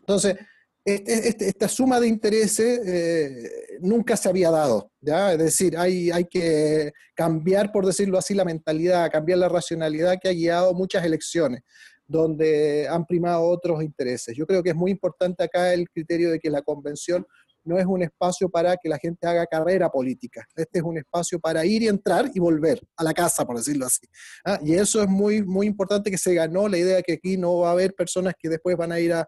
Entonces, 0.00 0.36
este, 0.84 1.28
este, 1.28 1.48
esta 1.48 1.68
suma 1.68 2.00
de 2.00 2.08
intereses 2.08 2.80
eh, 2.86 3.78
nunca 3.80 4.16
se 4.16 4.28
había 4.28 4.50
dado. 4.50 4.90
Es 5.02 5.38
decir, 5.38 5.76
hay 5.76 6.24
que 6.30 6.92
cambiar, 7.14 7.70
por 7.70 7.84
decirlo 7.84 8.18
así, 8.18 8.34
la 8.34 8.44
mentalidad, 8.44 9.10
cambiar 9.10 9.38
la 9.38 9.48
racionalidad 9.48 10.18
que 10.20 10.28
ha 10.28 10.32
guiado 10.32 10.72
muchas 10.74 11.04
elecciones 11.04 11.62
donde 12.10 12.88
han 12.88 13.06
primado 13.06 13.42
otros 13.42 13.84
intereses. 13.84 14.36
Yo 14.36 14.44
creo 14.44 14.64
que 14.64 14.70
es 14.70 14.74
muy 14.74 14.90
importante 14.90 15.44
acá 15.44 15.72
el 15.72 15.88
criterio 15.88 16.30
de 16.32 16.40
que 16.40 16.50
la 16.50 16.60
convención 16.60 17.24
no 17.64 17.78
es 17.78 17.86
un 17.86 18.02
espacio 18.02 18.48
para 18.48 18.76
que 18.76 18.88
la 18.88 18.98
gente 18.98 19.26
haga 19.26 19.46
carrera 19.46 19.90
política. 19.90 20.46
Este 20.54 20.78
es 20.78 20.84
un 20.84 20.98
espacio 20.98 21.38
para 21.38 21.64
ir 21.64 21.82
y 21.82 21.88
entrar 21.88 22.30
y 22.34 22.38
volver 22.38 22.80
a 22.96 23.04
la 23.04 23.12
casa, 23.12 23.44
por 23.44 23.56
decirlo 23.56 23.86
así. 23.86 24.06
¿ah? 24.44 24.58
Y 24.62 24.74
eso 24.74 25.02
es 25.02 25.08
muy, 25.08 25.42
muy 25.42 25.66
importante 25.66 26.10
que 26.10 26.18
se 26.18 26.34
ganó 26.34 26.68
la 26.68 26.78
idea 26.78 26.96
de 26.96 27.02
que 27.02 27.14
aquí 27.14 27.36
no 27.36 27.58
va 27.58 27.68
a 27.68 27.72
haber 27.72 27.94
personas 27.94 28.34
que 28.38 28.48
después 28.48 28.76
van 28.76 28.92
a 28.92 29.00
ir 29.00 29.12
a, 29.12 29.26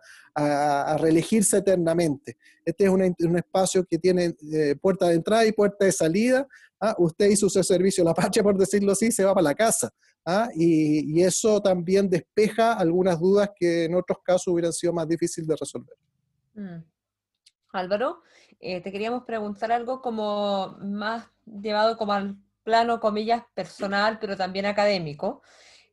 reelegirse 0.99 1.59
eternamente. 1.59 2.39
Este 2.65 2.85
es 2.85 2.91
un 2.91 3.37
espacio 3.37 3.85
que 3.85 3.99
tiene 3.99 4.35
eh, 4.51 4.77
puerta 4.81 5.09
de 5.09 5.17
entrada 5.17 5.45
y 5.45 5.53
puerta 5.53 5.85
de 5.85 5.93
salida. 5.93 6.47
¿ah? 6.81 6.95
Usted 6.99 7.29
hizo 7.29 7.51
su 7.51 7.63
servicio 7.63 8.03
la 8.03 8.15
patria, 8.15 8.43
por 8.43 8.57
decirlo 8.57 8.93
así, 8.93 9.13
se 9.13 9.25
va 9.25 9.35
para 9.35 9.45
la 9.45 9.55
casa. 9.55 9.91
¿ah? 10.25 10.49
Y, 10.55 11.23
eso 11.23 11.61
también 11.61 12.09
despeja 12.09 12.73
algunas 12.75 13.21
dudas 13.21 13.51
que 13.55 13.85
en 13.85 13.95
otros 13.95 14.19
casos 14.25 14.49
hubieran 14.49 14.73
sido 14.73 14.93
más 14.93 15.07
difíciles 15.07 15.47
de 15.49 15.57
resolver. 15.57 15.97
Mm. 16.55 16.92
Álvaro, 17.73 18.23
eh, 18.61 18.81
te 18.81 18.93
queríamos 18.93 19.25
preguntar 19.25 19.73
algo 19.73 20.01
como 20.01 20.77
más 20.81 21.27
llevado 21.45 21.97
como 21.97 22.13
al 22.13 22.37
plano, 22.63 23.01
comillas, 23.01 23.43
personal, 23.55 24.19
pero 24.21 24.37
también 24.37 24.67
académico, 24.67 25.43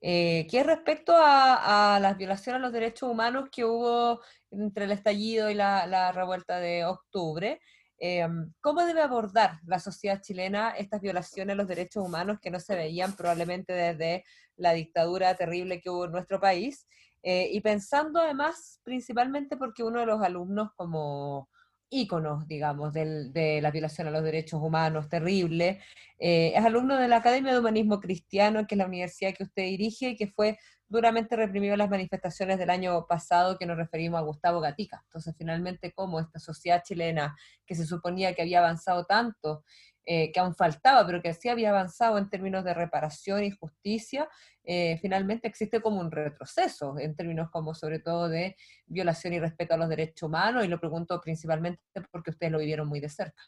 eh, 0.01 0.45
que 0.49 0.59
es 0.59 0.65
respecto 0.65 1.13
a, 1.15 1.99
las 2.01 2.17
violaciones 2.17 2.59
a 2.59 2.61
los 2.61 2.73
derechos 2.73 3.09
humanos 3.09 3.49
que 3.51 3.65
hubo 3.65 4.21
entre 4.51 4.85
el 4.85 4.91
estallido 4.91 5.49
y 5.49 5.55
la, 5.55 6.11
revuelta 6.11 6.59
de 6.59 6.85
octubre. 6.85 7.59
Eh, 7.97 8.27
¿Cómo 8.61 8.85
debe 8.85 9.01
abordar 9.01 9.59
la 9.65 9.79
sociedad 9.79 10.21
chilena 10.21 10.71
estas 10.71 11.01
violaciones 11.01 11.53
a 11.53 11.57
los 11.57 11.67
derechos 11.67 12.05
humanos 12.05 12.39
que 12.41 12.51
no 12.51 12.59
se 12.59 12.75
veían 12.75 13.15
probablemente 13.15 13.73
desde 13.73 14.23
la 14.55 14.73
dictadura 14.73 15.35
terrible 15.35 15.81
que 15.81 15.89
hubo 15.89 16.05
en 16.05 16.11
nuestro 16.11 16.39
país? 16.39 16.87
Eh, 17.21 17.49
y 17.51 17.59
pensando 17.61 18.21
además, 18.21 18.79
principalmente 18.83 19.57
porque 19.57 19.83
uno 19.83 19.99
de 19.99 20.05
los 20.05 20.21
alumnos 20.21 20.69
como 20.75 21.49
íconos, 21.89 22.47
digamos, 22.47 22.93
de 22.93 23.59
la 23.61 23.71
violación 23.71 24.07
a 24.07 24.11
los 24.11 24.23
derechos 24.23 24.61
humanos 24.61 25.09
terrible, 25.09 25.81
eh, 26.19 26.51
es 26.55 26.65
alumno 26.65 26.97
de 26.97 27.07
la 27.07 27.17
Academia 27.17 27.53
de 27.53 27.59
Humanismo 27.59 27.99
Cristiano, 27.99 28.67
que 28.67 28.75
es 28.75 28.79
la 28.79 28.85
universidad 28.85 29.33
que 29.33 29.43
usted 29.43 29.63
dirige 29.63 30.09
y 30.09 30.15
que 30.17 30.27
fue 30.27 30.59
duramente 30.87 31.35
reprimido 31.35 31.73
en 31.73 31.79
las 31.79 31.89
manifestaciones 31.89 32.57
del 32.57 32.71
año 32.71 33.05
pasado 33.07 33.57
que 33.57 33.65
nos 33.65 33.77
referimos 33.77 34.19
a 34.19 34.23
Gustavo 34.23 34.59
Gatica. 34.59 35.01
Entonces, 35.05 35.35
finalmente, 35.37 35.93
como 35.93 36.19
esta 36.19 36.39
sociedad 36.39 36.81
chilena 36.83 37.37
que 37.65 37.75
se 37.75 37.85
suponía 37.85 38.33
que 38.33 38.41
había 38.41 38.59
avanzado 38.59 39.05
tanto 39.05 39.63
eh, 40.11 40.31
que 40.31 40.39
aún 40.39 40.55
faltaba, 40.55 41.05
pero 41.05 41.21
que 41.21 41.35
sí 41.35 41.49
había 41.49 41.69
avanzado 41.69 42.17
en 42.17 42.31
términos 42.31 42.63
de 42.63 42.73
reparación 42.73 43.43
y 43.43 43.51
justicia, 43.51 44.27
eh, 44.63 44.97
finalmente 45.03 45.47
existe 45.47 45.81
como 45.81 46.01
un 46.01 46.09
retroceso 46.09 46.97
en 46.97 47.15
términos 47.15 47.51
como 47.51 47.75
sobre 47.75 47.99
todo 47.99 48.27
de 48.27 48.55
violación 48.87 49.33
y 49.33 49.39
respeto 49.39 49.75
a 49.75 49.77
los 49.77 49.87
derechos 49.87 50.23
humanos, 50.23 50.65
y 50.65 50.67
lo 50.67 50.79
pregunto 50.79 51.21
principalmente 51.21 51.79
porque 52.11 52.31
ustedes 52.31 52.51
lo 52.51 52.57
vivieron 52.57 52.87
muy 52.87 52.99
de 52.99 53.09
cerca. 53.09 53.43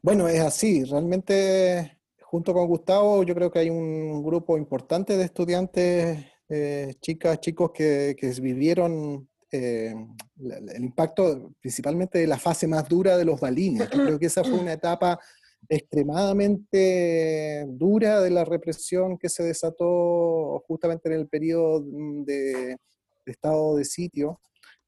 Bueno, 0.00 0.26
es 0.26 0.40
así, 0.40 0.84
realmente 0.84 2.00
junto 2.22 2.54
con 2.54 2.66
Gustavo 2.66 3.24
yo 3.24 3.34
creo 3.34 3.50
que 3.50 3.58
hay 3.58 3.68
un 3.68 4.22
grupo 4.22 4.56
importante 4.56 5.18
de 5.18 5.24
estudiantes, 5.24 6.24
eh, 6.48 6.94
chicas, 6.98 7.40
chicos 7.40 7.72
que, 7.74 8.16
que 8.18 8.30
vivieron 8.40 9.28
eh, 9.52 9.94
el 10.74 10.82
impacto 10.82 11.52
principalmente 11.60 12.18
de 12.18 12.26
la 12.26 12.38
fase 12.38 12.66
más 12.66 12.88
dura 12.88 13.18
de 13.18 13.24
los 13.24 13.38
balines. 13.38 13.88
creo 13.90 14.18
que 14.18 14.26
esa 14.26 14.42
fue 14.42 14.58
una 14.58 14.72
etapa 14.72 15.20
extremadamente 15.68 17.66
dura 17.68 18.20
de 18.20 18.30
la 18.30 18.44
represión 18.44 19.18
que 19.18 19.28
se 19.28 19.42
desató 19.44 20.64
justamente 20.66 21.08
en 21.08 21.14
el 21.20 21.28
periodo 21.28 21.84
de, 21.84 22.76
estado 23.26 23.76
de 23.76 23.84
sitio, 23.84 24.40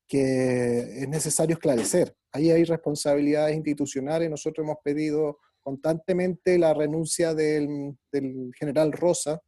que 0.09 1.03
es 1.03 1.09
necesario 1.09 1.55
esclarecer. 1.55 2.15
Ahí 2.33 2.51
hay 2.51 2.65
responsabilidades 2.65 3.55
institucionales. 3.55 4.29
Nosotros 4.31 4.65
hemos 4.65 4.79
pedido 4.83 5.39
constantemente 5.63 6.59
la 6.59 6.75
renuncia 6.75 7.35
del, 7.35 7.97
del 8.11 8.51
general 8.59 8.93
Rosa, 8.93 9.41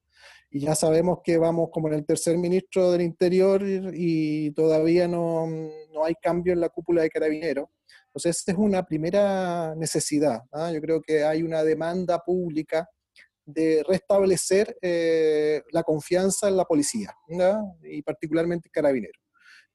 y 0.51 0.61
ya 0.61 0.75
sabemos 0.75 1.19
que 1.25 1.39
vamos 1.39 1.69
como 1.73 1.89
en 1.89 1.95
el 1.95 2.07
tercer 2.07 2.39
ministro 2.39 2.93
del 2.93 3.03
Interior 3.03 3.63
y, 3.65 4.51
todavía 4.53 5.09
no, 5.09 5.47
no, 5.93 6.05
hay 6.05 6.15
cambio 6.23 6.53
en 6.53 6.61
la 6.61 6.69
cúpula 6.69 7.03
de 7.03 7.11
carabineros. 7.11 7.69
Entonces, 8.07 8.39
esta 8.39 8.53
es 8.53 8.59
una 8.59 8.85
primera 8.85 9.75
necesidad. 9.77 10.41
¿ah? 10.53 10.73
Yo 10.73 10.81
creo 10.81 11.03
que 11.03 11.25
hay 11.25 11.43
una 11.43 11.63
demanda 11.63 12.19
pública 12.21 12.89
de 13.45 13.85
restablecer 13.87 14.77
eh, 14.81 15.63
la 15.71 15.83
confianza 15.83 16.49
en 16.49 16.57
la 16.57 16.65
policía 16.65 17.15
y 17.83 18.03
particularmente 18.03 18.71
carabineros. 18.71 19.23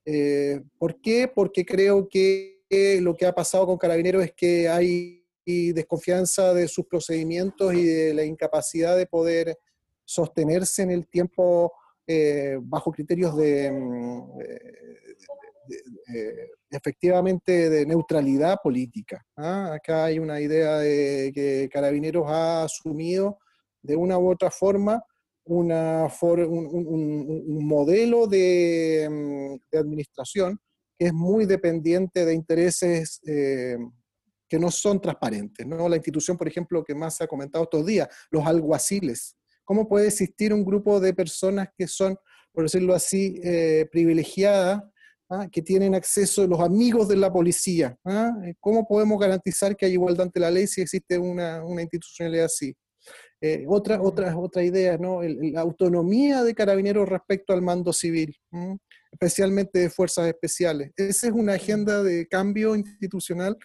Eh, 0.06 0.62
¿Por 0.78 1.00
qué? 1.00 1.32
Porque 1.34 1.66
creo 1.66 2.08
que 2.10 2.60
lo 3.02 3.16
que 3.16 3.26
ha 3.26 3.34
pasado 3.34 3.66
con 3.66 3.78
carabineros 3.78 4.24
es 4.24 4.34
que 4.34 4.68
hay 4.68 5.22
desconfianza 5.46 6.54
de 6.54 6.68
sus 6.68 6.86
procedimientos 6.86 7.74
y 7.74 7.84
de 7.84 8.14
la 8.14 8.24
incapacidad 8.24 8.98
de 8.98 9.06
poder 9.06 9.58
sostenerse 10.06 10.84
en 10.84 10.92
el 10.92 11.08
tiempo 11.08 11.74
eh, 12.08 12.58
bajo 12.62 12.92
criterios 12.92 13.36
de, 13.38 13.72
mm, 13.72 14.40
efectivamente 16.70 17.70
de 17.70 17.86
neutralidad 17.86 18.58
política. 18.62 19.26
¿ah? 19.38 19.74
Acá 19.74 20.06
hay 20.06 20.20
una 20.20 20.40
idea 20.42 20.78
de 20.78 21.32
que 21.34 21.70
Carabineros 21.72 22.26
ha 22.28 22.64
asumido 22.64 23.40
de 23.82 23.96
una 23.96 24.18
u 24.18 24.30
otra 24.30 24.52
forma 24.52 25.04
una 25.44 26.08
un, 26.22 27.66
modelo 27.66 28.28
de, 28.28 29.08
mm, 29.10 29.56
de, 29.72 29.78
administración 29.78 30.60
que 30.98 31.08
es 31.08 31.14
muy 31.14 31.46
dependiente 31.46 32.26
de 32.26 32.34
intereses 32.34 33.20
eh, 33.26 33.78
que 34.48 34.60
no 34.60 34.70
son 34.70 35.02
transparentes. 35.02 35.66
¿no? 35.66 35.90
La 35.90 35.96
institución, 35.96 36.38
por 36.38 36.48
ejemplo, 36.48 36.84
que 36.84 36.94
más 36.94 37.18
se 37.18 37.24
ha 37.24 37.28
comentado 37.28 37.64
estos 37.64 37.86
días, 37.86 38.08
los 38.30 38.46
alguaciles, 38.46 39.36
¿Cómo 39.64 39.88
puede 39.88 40.08
existir 40.08 40.54
un 40.54 40.66
grupo 40.66 41.00
de 41.00 41.14
personas 41.14 41.70
que 41.78 41.88
son, 41.88 42.18
por 42.52 42.64
decirlo 42.64 42.94
así, 42.94 43.40
eh, 43.44 43.88
privilegiadas, 43.92 44.84
¿ah? 45.30 45.48
que 45.52 45.62
tienen 45.62 45.96
acceso 45.96 46.44
a 46.44 46.48
los 46.48 46.60
amigos 46.60 47.08
de 47.08 47.18
la 47.18 47.32
policía? 47.32 47.98
¿ah? 48.06 48.34
¿Cómo 48.60 48.88
podemos 48.88 49.20
garantizar 49.20 49.76
que 49.76 49.86
hay 49.86 49.94
igualdad 49.94 50.26
ante 50.26 50.40
la 50.40 50.52
ley 50.52 50.68
si 50.68 50.82
existe 50.82 51.18
una, 51.18 51.64
institucionalidad 51.82 52.46
así? 52.46 52.76
Eh, 53.40 53.66
otra, 53.68 54.02
otra, 54.02 54.38
otra 54.38 54.64
idea, 54.64 54.98
¿no? 54.98 55.22
la 55.24 55.62
autonomía 55.62 56.44
de 56.44 56.54
carabineros 56.54 57.10
respecto 57.10 57.54
al 57.54 57.62
mando 57.62 57.92
civil, 57.92 58.36
especialmente 59.12 59.80
de 59.80 59.90
fuerzas 59.90 60.28
especiales. 60.28 60.92
Esa 60.96 61.28
es 61.28 61.34
una 61.34 61.54
agenda 61.54 62.04
de 62.04 62.28
cambio 62.28 62.76
institucional 62.76 63.58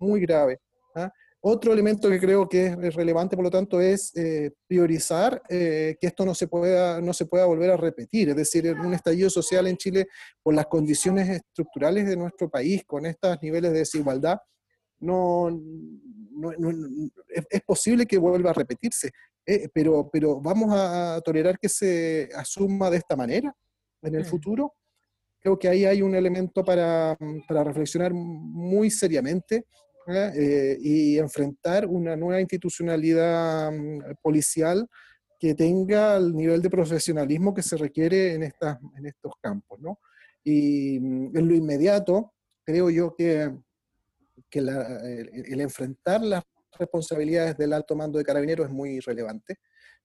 muy 0.00 0.20
grave. 0.20 0.58
¿ah? 0.94 1.12
Otro 1.44 1.72
elemento 1.72 2.08
que 2.08 2.20
creo 2.20 2.48
que 2.48 2.66
es 2.66 2.94
relevante, 2.94 3.34
por 3.34 3.44
lo 3.44 3.50
tanto, 3.50 3.80
es 3.80 4.14
eh, 4.14 4.52
priorizar 4.68 5.42
eh, 5.48 5.96
que 6.00 6.06
esto 6.06 6.24
no 6.24 6.36
se, 6.36 6.46
pueda, 6.46 7.00
no 7.00 7.12
se 7.12 7.26
pueda 7.26 7.46
volver 7.46 7.72
a 7.72 7.76
repetir. 7.76 8.28
Es 8.28 8.36
decir, 8.36 8.72
un 8.72 8.94
estallido 8.94 9.28
social 9.28 9.66
en 9.66 9.76
Chile, 9.76 10.06
por 10.40 10.54
las 10.54 10.66
condiciones 10.66 11.28
estructurales 11.28 12.06
de 12.06 12.16
nuestro 12.16 12.48
país, 12.48 12.84
con 12.86 13.06
estos 13.06 13.36
niveles 13.42 13.72
de 13.72 13.78
desigualdad, 13.80 14.38
no, 15.00 15.48
es, 17.50 17.62
posible 17.62 18.06
que 18.06 18.18
vuelva 18.18 18.50
a 18.50 18.54
repetirse. 18.54 19.10
Eh, 19.44 19.68
pero, 19.74 20.08
pero 20.12 20.40
vamos 20.40 20.70
a 20.72 21.20
tolerar 21.24 21.58
que 21.58 21.68
se 21.68 22.28
asuma 22.36 22.88
de 22.88 22.98
esta 22.98 23.16
manera 23.16 23.52
en 24.00 24.14
el 24.14 24.22
mm. 24.22 24.26
futuro. 24.26 24.74
Creo 25.40 25.58
que 25.58 25.66
ahí 25.66 25.86
hay 25.86 26.02
un 26.02 26.14
elemento 26.14 26.64
para, 26.64 27.18
para 27.48 27.64
reflexionar 27.64 28.12
muy 28.14 28.92
seriamente 28.92 29.64
eh, 30.08 30.76
y 30.80 31.18
enfrentar 31.18 31.86
una 31.86 32.16
nueva 32.16 32.40
institucionalidad 32.40 33.70
mm, 33.70 34.16
policial 34.20 34.88
que 35.38 35.54
tenga 35.54 36.16
el 36.16 36.34
nivel 36.34 36.62
de 36.62 36.70
profesionalismo 36.70 37.52
que 37.52 37.62
se 37.62 37.76
requiere 37.76 38.34
en, 38.34 38.44
estas, 38.44 38.78
en 38.96 39.06
estos 39.06 39.32
campos. 39.40 39.80
¿no? 39.80 39.98
Y 40.44 40.98
mm, 41.00 41.36
en 41.36 41.48
lo 41.48 41.54
inmediato, 41.54 42.32
creo 42.64 42.90
yo 42.90 43.14
que, 43.14 43.52
que 44.48 44.58
el, 44.58 45.60
enfrentar 45.60 46.22
las 46.22 46.42
responsabilidades 46.78 47.56
del 47.56 47.72
alto 47.72 47.94
mando 47.96 48.18
de 48.18 48.24
carabineros 48.24 48.66
es 48.66 48.72
muy 48.72 49.00
relevante. 49.00 49.56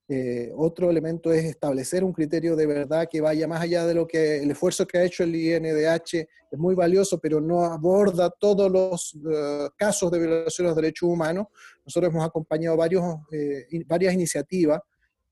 Eh, 0.09 0.53
otro 0.55 0.89
elemento 0.89 1.33
es 1.33 1.43
establecer 1.43 2.01
un 2.01 2.13
criterio 2.13 2.55
de 2.55 2.65
verdad 2.65 3.09
que 3.11 3.19
vaya 3.19 3.45
más 3.45 3.59
allá 3.59 3.85
de 3.85 3.93
lo 3.93 4.07
que 4.07 4.37
el 4.37 4.49
esfuerzo 4.51 4.87
que 4.87 4.99
ha 4.99 5.03
hecho 5.03 5.23
el 5.23 5.35
INDH 5.35 6.13
es 6.49 6.57
muy 6.57 6.75
valioso, 6.75 7.19
pero 7.19 7.41
no 7.41 7.65
aborda 7.65 8.29
todos 8.29 8.71
los 8.71 9.17
eh, 9.29 9.67
casos 9.75 10.09
de 10.09 10.19
violación 10.19 10.65
de 10.65 10.69
los 10.69 10.75
derechos 10.77 11.09
humanos. 11.09 11.47
Nosotros 11.85 12.13
hemos 12.13 12.25
acompañado 12.25 12.77
varios, 12.77 13.03
eh, 13.33 13.65
varias 13.85 14.13
iniciativas 14.13 14.81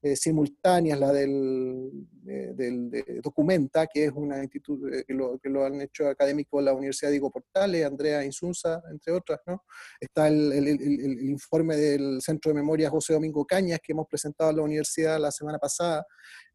eh, 0.05 0.15
simultáneas, 0.15 0.99
la 0.99 1.11
del, 1.11 1.89
de 2.21 3.21
Documenta, 3.23 3.87
que 3.87 4.05
es 4.05 4.11
una 4.11 4.43
instituto 4.43 4.87
eh, 4.87 5.03
que, 5.03 5.49
lo, 5.49 5.65
han 5.65 5.81
hecho 5.81 6.07
académicos 6.07 6.61
de 6.61 6.65
la 6.65 6.73
Universidad 6.73 7.09
Diego 7.09 7.31
Portales, 7.31 7.83
Andrea 7.83 8.23
Insunza, 8.23 8.83
entre 8.91 9.11
otras, 9.11 9.39
¿no? 9.47 9.63
Está 9.99 10.27
el, 10.27 10.67
informe 11.27 11.75
del 11.75 12.21
Centro 12.21 12.51
de 12.51 12.55
Memoria 12.55 12.91
José 12.91 13.13
Domingo 13.13 13.45
Cañas, 13.45 13.79
que 13.81 13.93
hemos 13.93 14.05
presentado 14.07 14.51
en 14.51 14.57
la 14.57 14.61
universidad 14.61 15.19
la 15.19 15.31
semana 15.31 15.57
pasada. 15.57 16.05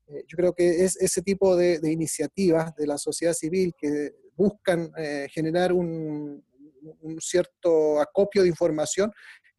Eh, 0.06 0.22
yo 0.28 0.36
creo 0.36 0.52
que 0.52 0.84
es 0.84 0.94
ese 1.00 1.20
tipo 1.20 1.56
de, 1.56 1.80
de, 1.80 1.90
iniciativas 1.90 2.72
de 2.76 2.86
la 2.86 2.98
sociedad 2.98 3.32
civil 3.32 3.74
que 3.76 4.12
buscan 4.36 4.92
generar 5.34 5.72
un, 5.72 6.44
cierto 7.18 8.00
acopio 8.00 8.42
de 8.42 8.48
información, 8.48 9.10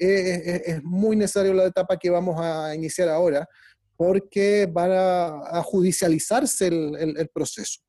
es, 0.02 0.82
muy 0.84 1.16
necesario 1.16 1.54
la 1.54 1.66
etapa 1.66 1.98
que 1.98 2.10
vamos 2.10 2.36
a 2.40 2.74
iniciar 2.74 3.10
ahora, 3.10 3.48
porque 4.02 4.66
va 4.66 5.60
a, 5.60 5.62
judicializarse 5.62 6.66
el, 6.66 7.30
proceso. 7.32 7.82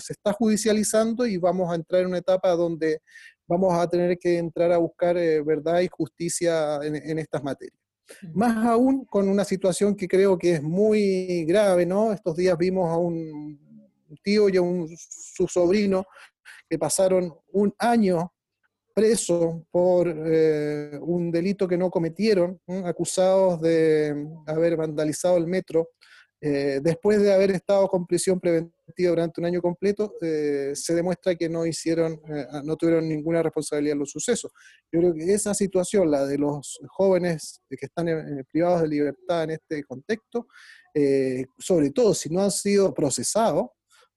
Se 0.00 0.14
está 0.14 0.32
judicializando 0.32 1.24
y 1.24 1.36
vamos 1.36 1.70
a 1.70 1.76
entrar 1.76 2.00
en 2.00 2.08
una 2.08 2.18
etapa 2.18 2.50
donde 2.56 2.98
vamos 3.46 3.72
a 3.78 3.86
tener 3.86 4.18
que 4.18 4.38
entrar 4.38 4.72
a 4.72 4.78
buscar 4.78 5.16
eh, 5.16 5.40
verdad 5.42 5.78
y 5.82 5.86
justicia 5.88 6.80
en, 6.82 7.20
estas 7.20 7.44
materias. 7.44 7.78
Más 8.34 8.66
aún 8.66 9.04
con 9.04 9.28
una 9.28 9.44
situación 9.44 9.94
que 9.94 10.08
creo 10.08 10.36
que 10.36 10.54
es 10.54 10.62
muy 10.64 11.44
grave, 11.44 11.86
¿no? 11.86 12.12
Estos 12.12 12.34
días 12.34 12.58
vimos 12.58 12.90
a 12.90 12.96
un 12.96 13.56
tío 14.24 14.48
y 14.48 14.56
a 14.56 14.62
un, 14.62 14.88
su 14.96 15.46
sobrino 15.46 16.04
que 16.68 16.80
pasaron 16.80 17.32
un 17.52 17.72
año 17.78 18.32
presos 18.94 19.62
por 19.70 20.08
un 20.08 21.30
delito 21.30 21.66
que 21.68 21.78
no 21.78 21.90
cometieron, 21.90 22.60
acusados 22.84 23.60
de 23.60 24.26
haber 24.46 24.76
vandalizado 24.76 25.36
el 25.36 25.46
metro 25.46 25.88
eh, 26.42 26.80
después 26.82 27.20
de 27.20 27.34
haber 27.34 27.50
estado 27.50 27.86
con 27.86 28.06
prisión 28.06 28.40
preventiva 28.40 29.10
durante 29.10 29.40
un 29.42 29.46
año 29.46 29.60
completo, 29.60 30.14
eh, 30.22 30.72
se 30.74 30.94
demuestra 30.94 31.34
que 31.34 31.50
no 31.50 31.66
hicieron, 31.66 32.14
eh, 32.28 32.46
no 32.64 32.76
tuvieron 32.76 33.06
ninguna 33.06 33.42
responsabilidad 33.42 33.92
en 33.92 33.98
los 33.98 34.10
sucesos. 34.10 34.50
Yo 34.90 35.00
creo 35.00 35.14
que 35.14 35.32
esa 35.32 35.52
situación, 35.52 36.10
la 36.10 36.24
de 36.24 36.38
los 36.38 36.80
jóvenes 36.88 37.60
que 37.68 37.86
están 37.86 38.06
privados 38.50 38.82
de 38.82 38.88
libertad 38.88 39.44
en 39.44 39.50
este 39.50 39.84
contexto, 39.84 40.46
sobre 41.58 41.90
todo 41.90 42.14
si 42.14 42.30
no 42.30 42.42
han 42.42 42.50
sido 42.50 42.92
procesados, 42.94 43.66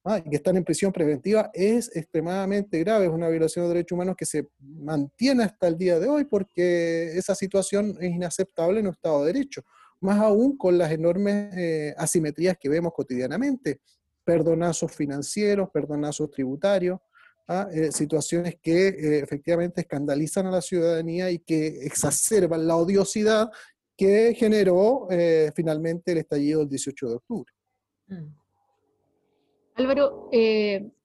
¿ah? 0.04 0.22
que 0.22 0.36
están 0.36 0.58
en 0.58 0.64
prisión 0.64 0.92
preventiva, 0.92 1.50
es 1.54 1.96
extremadamente 1.96 2.80
grave, 2.80 3.06
es 3.06 3.12
una 3.12 3.30
violación 3.30 3.66
de 3.66 3.76
derechos 3.76 3.96
humanos 3.96 4.16
que 4.18 4.26
se 4.26 4.50
mantiene 4.60 5.44
hasta 5.44 5.68
el 5.68 5.78
día 5.78 6.00
de 6.00 6.08
hoy 6.08 6.26
porque 6.26 7.18
esa 7.18 7.36
situación 7.36 7.98
es 8.00 8.12
inaceptable 8.12 8.80
en 8.80 8.88
un 8.88 8.94
Estado 8.94 9.22
de 9.22 9.34
Derecho 9.34 9.64
más 10.04 10.20
aún 10.20 10.58
con 10.58 10.78
las 10.78 10.92
enormes 10.92 11.56
eh, 11.58 11.96
asimetrías 11.98 12.58
que 12.60 12.68
vemos 12.68 12.92
cotidianamente, 12.94 13.80
perdonazos 14.26 14.92
financieros, 14.92 15.70
perdonazos 15.74 16.30
tributarios, 16.30 17.00
¿ah? 17.48 17.70
eh, 17.72 17.90
situaciones 17.92 18.58
que 18.62 18.90
eh, 18.90 19.20
efectivamente 19.20 19.82
escandalizan 19.82 20.48
a 20.48 20.52
la 20.52 20.62
ciudadanía 20.62 21.32
y 21.32 21.40
que 21.40 21.68
exacerban 21.86 22.68
la 22.68 22.76
odiosidad 22.76 23.50
que 23.96 24.36
generó 24.36 25.08
finalmente 25.56 26.14
el 26.14 26.18
estallido 26.18 26.62
del 26.62 26.70
18 26.70 27.10
de 27.10 27.16
octubre. 27.16 27.54
Mm. 28.08 28.43
Álvaro, 29.76 30.30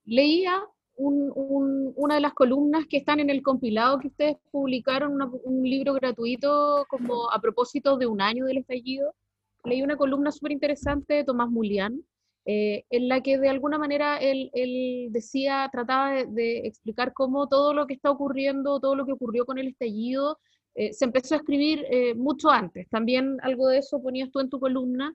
leía 0.04 0.62
una 0.98 2.14
de 2.16 2.20
las 2.20 2.34
columnas 2.34 2.86
que 2.88 2.96
están 2.98 3.20
en 3.20 3.30
el 3.30 3.42
compilado 3.42 3.98
que 3.98 4.08
ustedes 4.08 4.36
publicaron, 4.50 5.18
un 5.44 5.62
libro 5.62 5.94
gratuito 5.94 6.86
como 6.88 7.30
a 7.30 7.40
propósito 7.40 7.96
de 7.96 8.06
un 8.06 8.20
año 8.20 8.46
del 8.46 8.58
estallido. 8.58 9.14
Leí 9.64 9.82
una 9.82 9.96
columna 9.96 10.32
súper 10.32 10.52
interesante 10.52 11.14
de 11.14 11.24
Tomás 11.24 11.50
Mulián, 11.50 12.02
eh, 12.50 12.84
en 12.90 13.08
la 13.08 13.20
que 13.20 13.38
de 13.38 13.48
alguna 13.48 13.78
manera 13.78 14.16
él, 14.16 14.50
decía, 15.10 15.68
trataba 15.70 16.24
de, 16.24 16.60
explicar 16.66 17.12
cómo 17.12 17.46
todo 17.46 17.74
lo 17.74 17.86
que 17.86 17.94
está 17.94 18.10
ocurriendo, 18.10 18.80
todo 18.80 18.96
lo 18.96 19.04
que 19.04 19.12
ocurrió 19.12 19.44
con 19.44 19.58
el 19.58 19.68
estallido, 19.68 20.38
eh, 20.74 20.92
se 20.92 21.04
empezó 21.04 21.34
a 21.34 21.38
escribir 21.38 21.84
eh, 21.90 22.14
mucho 22.14 22.50
antes. 22.50 22.88
También 22.88 23.36
algo 23.42 23.68
de 23.68 23.78
eso 23.78 24.02
ponías 24.02 24.30
tú 24.30 24.40
en 24.40 24.48
tu 24.48 24.58
columna. 24.58 25.14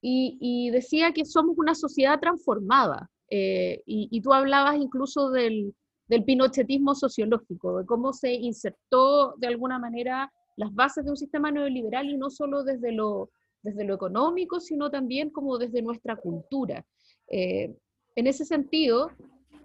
Y, 0.00 0.70
decía 0.70 1.12
que 1.12 1.24
somos 1.24 1.58
una 1.58 1.74
sociedad 1.74 2.20
transformada, 2.20 3.10
eh, 3.30 3.82
y, 3.86 4.20
tú 4.20 4.32
hablabas 4.32 4.76
incluso 4.76 5.30
del, 5.30 5.74
del, 6.06 6.24
pinochetismo 6.24 6.94
sociológico, 6.94 7.78
de 7.78 7.86
cómo 7.86 8.12
se 8.12 8.32
insertó 8.34 9.34
de 9.38 9.48
alguna 9.48 9.78
manera 9.78 10.32
las 10.56 10.72
bases 10.74 11.04
de 11.04 11.10
un 11.10 11.16
sistema 11.16 11.50
neoliberal 11.50 12.08
y 12.08 12.16
no 12.16 12.30
solo 12.30 12.62
desde 12.62 12.92
lo, 12.92 13.30
desde 13.62 13.84
lo 13.84 13.94
económico, 13.94 14.60
sino 14.60 14.90
también 14.90 15.30
como 15.30 15.58
desde 15.58 15.82
nuestra 15.82 16.16
cultura. 16.16 16.84
Eh, 17.28 17.76
en 18.14 18.26
ese 18.26 18.44
sentido, 18.44 19.10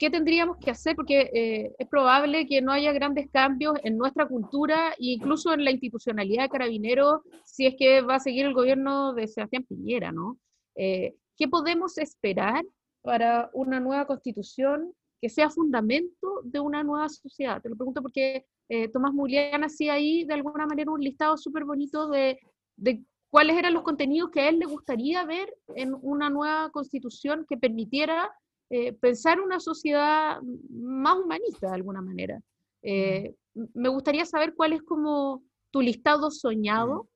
¿qué 0.01 0.09
tendríamos 0.09 0.57
que 0.57 0.71
hacer? 0.71 0.95
Porque 0.95 1.29
eh, 1.31 1.75
es 1.77 1.87
probable 1.87 2.47
que 2.47 2.59
no 2.61 2.71
haya 2.71 2.91
grandes 2.91 3.29
cambios 3.31 3.75
en 3.83 3.97
nuestra 3.97 4.27
cultura 4.27 4.93
e 4.93 5.13
incluso 5.13 5.53
en 5.53 5.63
la 5.63 5.69
institucionalidad 5.71 6.43
de 6.43 6.49
carabineros 6.49 7.21
si 7.45 7.67
es 7.67 7.75
que 7.77 8.01
va 8.01 8.15
a 8.15 8.19
seguir 8.19 8.47
el 8.47 8.55
gobierno 8.55 9.13
de 9.13 9.27
Sebastián 9.27 9.63
Piñera, 9.63 10.11
¿no? 10.11 10.39
¿Qué 10.73 11.47
podemos 11.49 11.99
esperar 11.99 12.65
para 13.03 13.49
una 13.53 13.79
nueva 13.79 14.05
constitución 14.07 14.91
que 15.21 15.29
sea 15.29 15.51
fundamento 15.51 16.41
de 16.43 16.59
una 16.59 16.83
nueva 16.83 17.07
sociedad. 17.07 17.61
Te 17.61 17.69
lo 17.69 17.75
pregunto 17.75 18.01
porque 18.01 18.45
eh, 18.67 18.87
Tomás 18.89 19.13
Mulián 19.13 19.63
hacía 19.63 19.93
ahí 19.93 20.25
de 20.25 20.33
alguna 20.33 20.65
manera 20.65 20.91
un 20.91 20.99
listado 20.99 21.37
súper 21.37 21.63
bonito 21.63 22.09
de, 22.09 22.39
de, 22.75 23.03
cuáles 23.29 23.55
eran 23.55 23.75
los 23.75 23.83
contenidos 23.83 24.31
que 24.31 24.41
a 24.41 24.49
él 24.49 24.57
le 24.57 24.65
gustaría 24.65 25.23
ver 25.25 25.53
en 25.75 25.93
una 26.01 26.29
nueva 26.29 26.71
constitución 26.71 27.45
que 27.47 27.55
permitiera 27.55 28.31
eh, 28.71 28.93
pensar 28.93 29.39
una 29.39 29.59
sociedad 29.59 30.39
más 30.69 31.17
humanista 31.17 31.67
de 31.67 31.75
alguna 31.75 32.01
manera. 32.01 32.41
Eh, 32.81 33.35
me 33.73 33.89
gustaría 33.89 34.25
saber 34.25 34.53
cuál 34.55 34.73
es 34.73 34.81
como 34.81 35.43
tu 35.71 35.81
listado 35.81 36.31
soñado, 36.31 37.07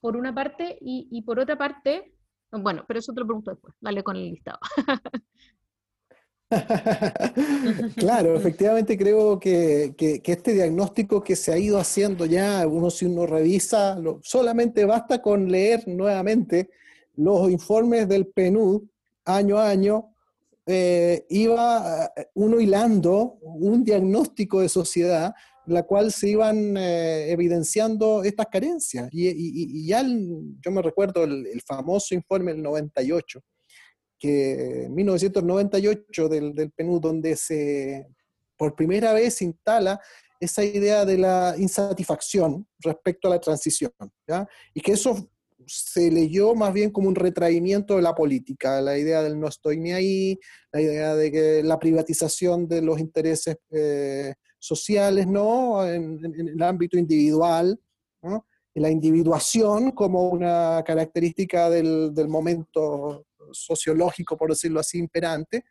por 0.00 0.16
una 0.16 0.34
parte, 0.34 0.78
y, 0.80 1.08
y 1.10 1.22
por 1.22 1.40
otra 1.40 1.56
parte, 1.56 2.12
bueno, 2.52 2.84
pero 2.86 3.00
eso 3.00 3.12
te 3.12 3.20
lo 3.20 3.26
pregunto 3.26 3.50
después. 3.50 3.74
Dale 3.80 4.02
con 4.04 4.16
el 4.16 4.30
listado. 4.30 4.58
claro, 7.96 8.36
efectivamente 8.36 8.96
creo 8.96 9.38
que, 9.38 9.94
este 10.24 10.52
diagnóstico 10.52 11.22
que 11.22 11.36
se 11.36 11.52
ha 11.52 11.58
ido 11.58 11.78
haciendo 11.78 12.26
ya, 12.26 12.66
uno 12.66 12.90
si 12.90 13.06
uno 13.06 13.26
revisa, 13.26 13.98
solamente 14.22 14.84
basta 14.84 15.20
con 15.22 15.50
leer 15.50 15.86
nuevamente 15.88 16.70
los 17.16 17.50
informes 17.50 18.08
del 18.08 18.26
PNUD 18.26 18.82
año 19.24 19.58
a 19.58 19.70
año, 19.70 20.13
eh, 20.66 21.26
iba 21.28 22.12
eh, 22.16 22.26
uno 22.34 22.60
hilando 22.60 23.38
un 23.42 23.84
diagnóstico 23.84 24.60
de 24.60 24.68
sociedad 24.68 25.34
la 25.66 25.82
cual 25.84 26.12
se 26.12 26.28
iban 26.28 26.76
eh, 26.76 27.30
evidenciando 27.30 28.22
estas 28.22 28.46
carencias. 28.48 29.08
Y, 29.12 29.86
ya 29.86 30.02
yo 30.02 30.70
me 30.70 30.82
recuerdo 30.82 31.24
el, 31.24 31.62
famoso 31.66 32.14
informe 32.14 32.52
del 32.52 32.62
98, 32.62 33.40
que 34.18 34.88
1998 34.90 36.28
del, 36.28 36.54
del 36.54 36.70
PNU, 36.70 37.00
donde 37.00 37.36
se 37.36 38.06
por 38.56 38.74
primera 38.74 39.12
vez 39.12 39.42
instala 39.42 40.00
esa 40.38 40.64
idea 40.64 41.04
de 41.04 41.18
la 41.18 41.54
insatisfacción 41.58 42.66
respecto 42.78 43.28
a 43.28 43.32
la 43.32 43.40
transición, 43.40 43.92
y 44.74 44.80
que 44.80 44.92
eso 44.92 45.30
se 45.66 46.10
leyó 46.10 46.54
más 46.54 46.72
bien 46.72 46.90
como 46.90 47.08
un 47.08 47.14
retraimiento 47.14 47.96
de 47.96 48.02
la 48.02 48.14
política, 48.14 48.80
la 48.80 48.98
idea 48.98 49.22
del 49.22 49.38
no 49.38 49.48
estoy 49.48 49.78
ni 49.78 49.92
ahí, 49.92 50.38
la 50.72 50.80
idea 50.80 51.14
de 51.14 51.30
que 51.32 51.62
la 51.62 51.78
privatización 51.78 52.68
de 52.68 52.82
los 52.82 52.98
intereses 52.98 53.56
eh, 53.70 54.34
sociales, 54.58 55.26
¿no? 55.26 55.86
En, 55.86 56.20
el 56.24 56.62
ámbito 56.62 56.98
individual, 56.98 57.78
la 58.74 58.90
individuación 58.90 59.92
como 59.92 60.28
una 60.30 60.82
característica 60.84 61.70
del, 61.70 62.12
del, 62.12 62.28
momento 62.28 63.26
sociológico, 63.52 64.36
por 64.36 64.50
decirlo 64.50 64.80
así, 64.80 64.98
imperante, 64.98 65.64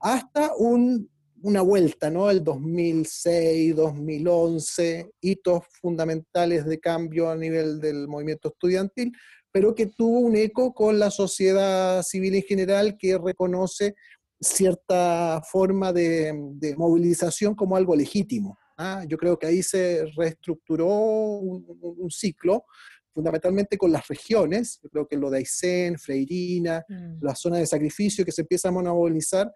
hasta 0.00 0.52
un, 0.56 1.10
una 1.42 1.62
vuelta, 1.62 2.10
¿no? 2.10 2.30
El 2.30 2.42
2006, 2.42 3.74
2011, 3.76 5.10
hitos 5.20 5.64
fundamentales 5.80 6.64
de 6.64 6.78
cambio 6.78 7.30
a 7.30 7.36
nivel 7.36 7.80
del 7.80 8.08
movimiento 8.08 8.48
estudiantil, 8.48 9.12
pero 9.52 9.74
que 9.74 9.86
tuvo 9.86 10.20
un 10.20 10.36
eco 10.36 10.72
con 10.72 10.98
la 10.98 11.10
sociedad 11.10 12.02
civil 12.02 12.34
en 12.34 12.42
general 12.42 12.96
que 12.98 13.18
reconoce 13.18 13.94
cierta 14.40 15.42
forma 15.50 15.92
de, 15.92 16.32
movilización 16.76 17.54
como 17.54 17.76
algo 17.76 17.96
legítimo. 17.96 18.58
¿ah? 18.76 19.04
Yo 19.08 19.16
creo 19.16 19.38
que 19.38 19.46
ahí 19.46 19.62
se 19.62 20.04
reestructuró 20.16 20.86
un, 20.86 22.10
ciclo, 22.10 22.64
fundamentalmente 23.12 23.76
con 23.76 23.90
las 23.90 24.06
regiones, 24.06 24.78
yo 24.82 24.88
creo 24.90 25.08
que 25.08 25.16
lo 25.16 25.28
de 25.30 25.38
Aysén, 25.38 25.98
Freirina, 25.98 26.84
mm. 26.88 27.18
las 27.20 27.40
zonas 27.40 27.60
de 27.60 27.66
sacrificio 27.66 28.24
que 28.24 28.32
se 28.32 28.42
empiezan 28.42 28.76
a 28.76 28.92
movilizar, 28.92 29.52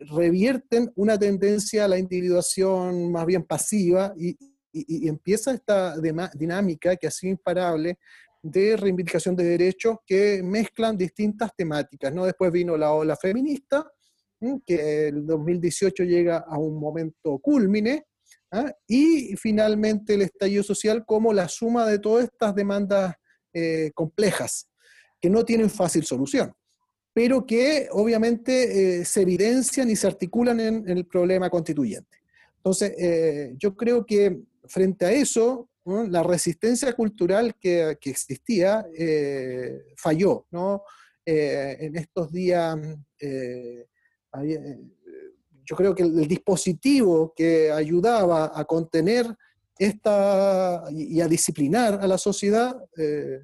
revierten 0.00 0.90
una 0.96 1.18
tendencia 1.18 1.84
a 1.84 1.88
la 1.88 1.98
individuación 1.98 3.12
más 3.12 3.26
bien 3.26 3.44
pasiva 3.44 4.14
y, 4.16 4.36
empieza 4.72 5.52
esta 5.52 5.96
dinámica 6.32 6.94
que 6.94 7.08
ha 7.08 7.10
sido 7.10 7.32
imparable 7.32 7.98
de 8.40 8.76
reivindicación 8.76 9.34
de 9.34 9.42
derechos 9.42 9.96
que 10.06 10.44
mezclan 10.44 10.96
distintas 10.96 11.50
temáticas. 11.56 12.14
¿no? 12.14 12.24
Después 12.24 12.52
vino 12.52 12.76
la 12.76 12.92
ola 12.92 13.16
feminista, 13.16 13.90
que 14.64 15.08
el 15.08 15.26
2018 15.26 16.04
llega 16.04 16.44
a 16.46 16.56
un 16.56 16.78
momento 16.78 17.40
culmine, 17.40 18.04
¿ah? 18.52 18.72
y 18.86 19.34
finalmente 19.36 20.14
el 20.14 20.22
estallido 20.22 20.62
social 20.62 21.04
como 21.04 21.32
la 21.32 21.48
suma 21.48 21.84
de 21.84 21.98
todas 21.98 22.26
estas 22.26 22.54
demandas 22.54 23.14
eh, 23.52 23.90
complejas, 23.92 24.68
que 25.20 25.28
no 25.28 25.44
tienen 25.44 25.68
fácil 25.68 26.04
solución, 26.04 26.52
pero 27.12 27.44
que 27.44 27.88
obviamente 27.92 29.00
eh, 29.00 29.04
se 29.04 29.22
evidencian 29.22 29.90
y 29.90 29.96
se 29.96 30.06
articulan 30.06 30.60
en, 30.60 30.88
el 30.88 31.06
problema 31.06 31.50
constituyente. 31.50 32.18
Entonces, 32.56 32.92
eh, 32.98 33.54
yo 33.58 33.74
creo 33.74 34.04
que 34.04 34.40
frente 34.66 35.06
a 35.06 35.12
eso, 35.12 35.68
la 35.84 36.22
resistencia 36.22 36.92
cultural 36.92 37.54
que, 37.58 37.96
que 38.00 38.10
existía 38.10 38.86
falló, 39.96 40.46
¿no? 40.50 40.82
en 41.24 41.96
estos 41.96 42.30
días 42.32 42.76
eh, 44.32 44.78
yo 45.64 45.76
creo 45.76 45.94
que 45.94 46.02
el, 46.02 46.26
dispositivo 46.26 47.32
que 47.34 47.70
ayudaba 47.70 48.52
a 48.54 48.64
contener 48.64 49.26
esta 49.78 50.84
y 50.90 51.20
a 51.20 51.28
disciplinar 51.28 52.00
a 52.02 52.06
la 52.06 52.18
sociedad 52.18 52.76
eh, 52.96 53.40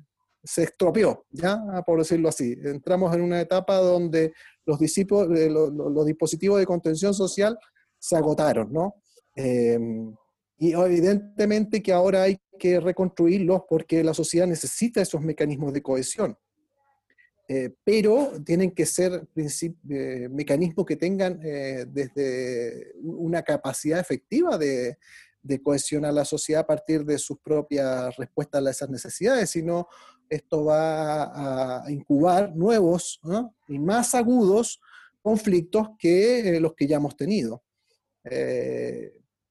se 0.46 0.62
estropeó, 0.62 1.26
¿ya? 1.30 1.58
por 1.84 1.98
decirlo 1.98 2.28
así. 2.28 2.56
Entramos 2.64 3.14
en 3.14 3.22
una 3.22 3.40
etapa 3.40 3.76
donde 3.76 4.32
los, 4.64 4.80
eh, 4.80 5.50
los, 5.50 6.06
dispositivos 6.06 6.58
de 6.58 6.66
contención 6.66 7.12
social 7.12 7.58
se 7.98 8.16
agotaron, 8.16 8.72
¿no? 8.72 8.94
y 10.58 10.72
evidentemente 10.72 11.82
que 11.82 11.92
ahora 11.92 12.22
hay 12.22 12.38
que 12.58 12.80
reconstruirlos 12.80 13.62
porque 13.68 14.02
la 14.02 14.14
sociedad 14.14 14.46
necesita 14.46 15.02
esos 15.02 15.20
mecanismos 15.20 15.72
de 15.74 15.82
cohesión. 15.82 16.38
Eh, 17.48 17.70
pero 17.84 18.32
tienen 18.44 18.72
que 18.72 18.84
ser 18.84 19.28
eh, 19.36 20.28
mecanismos 20.28 20.84
que 20.84 20.96
tengan 20.96 21.38
eh, 21.44 21.86
desde 21.88 22.92
una 23.00 23.42
capacidad 23.42 24.00
efectiva 24.00 24.58
de, 24.58 24.98
cohesionar 25.62 26.12
la 26.12 26.24
sociedad 26.24 26.62
a 26.62 26.66
partir 26.66 27.04
de 27.04 27.18
sus 27.18 27.38
propias 27.38 28.14
respuestas 28.16 28.64
a 28.64 28.70
esas 28.70 28.90
necesidades, 28.90 29.50
sino 29.50 29.88
esto 30.28 30.64
va 30.64 31.84
a 31.84 31.90
incubar 31.90 32.54
nuevos 32.54 33.20
y 33.68 33.78
más 33.78 34.14
agudos 34.14 34.80
conflictos 35.22 35.90
que 35.98 36.58
los 36.60 36.74
que 36.74 36.86
ya 36.86 36.96
hemos 36.96 37.16
tenido. 37.16 37.62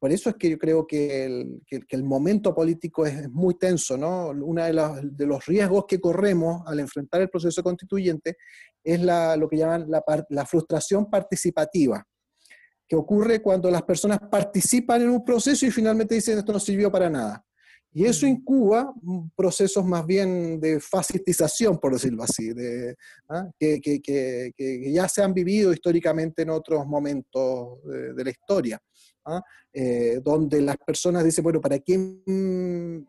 Por 0.05 0.11
eso 0.11 0.29
es 0.29 0.35
que 0.35 0.51
yo 0.51 0.59
creo 0.59 0.85
que 0.85 1.25
el, 1.25 1.61
que, 1.65 1.83
el 1.89 2.03
momento 2.03 2.53
político 2.53 3.07
es, 3.07 3.27
muy 3.31 3.57
tenso, 3.57 3.97
¿no? 3.97 4.29
Uno 4.29 4.63
de, 4.63 5.01
de, 5.03 5.25
los 5.25 5.43
riesgos 5.47 5.85
que 5.87 5.99
corremos 5.99 6.61
al 6.67 6.79
enfrentar 6.79 7.21
el 7.21 7.29
proceso 7.29 7.63
constituyente 7.63 8.37
es 8.83 9.01
la, 9.01 9.35
lo 9.35 9.49
que 9.49 9.57
llaman 9.57 9.89
la, 9.89 10.03
la 10.29 10.45
frustración 10.45 11.09
participativa, 11.09 12.05
que 12.87 12.95
ocurre 12.95 13.41
cuando 13.41 13.69
las 13.71 13.83
personas 13.83 14.19
participan 14.29 15.01
en 15.01 15.09
un 15.09 15.23
proceso 15.23 15.65
y 15.65 15.71
finalmente 15.71 16.15
dicen 16.15 16.37
esto 16.37 16.53
no 16.53 16.59
sirvió 16.59 16.91
para 16.91 17.09
nada. 17.09 17.43
Y 17.97 18.03
eso 18.03 18.27
incuba 18.27 18.93
procesos 19.37 19.85
más 19.85 20.05
bien 20.05 20.59
de 20.59 20.81
fascistización, 20.81 21.79
por 21.79 21.93
decirlo 21.93 22.23
así, 22.23 22.53
de, 22.53 22.93
¿ah? 23.29 23.49
que, 23.57 23.79
que, 23.79 24.01
que, 24.01 24.91
ya 24.91 25.07
se 25.07 25.23
han 25.23 25.33
vivido 25.33 25.71
históricamente 25.71 26.41
en 26.41 26.49
otros 26.49 26.85
momentos 26.85 27.81
de, 27.85 28.13
de 28.13 28.23
la 28.25 28.29
historia. 28.29 28.81
¿Ah? 29.25 29.41
Eh, 29.73 30.19
donde 30.23 30.61
las 30.61 30.77
personas 30.77 31.23
dicen, 31.23 31.43
bueno, 31.43 31.59
¿para 31.59 31.79
qué 31.79 31.93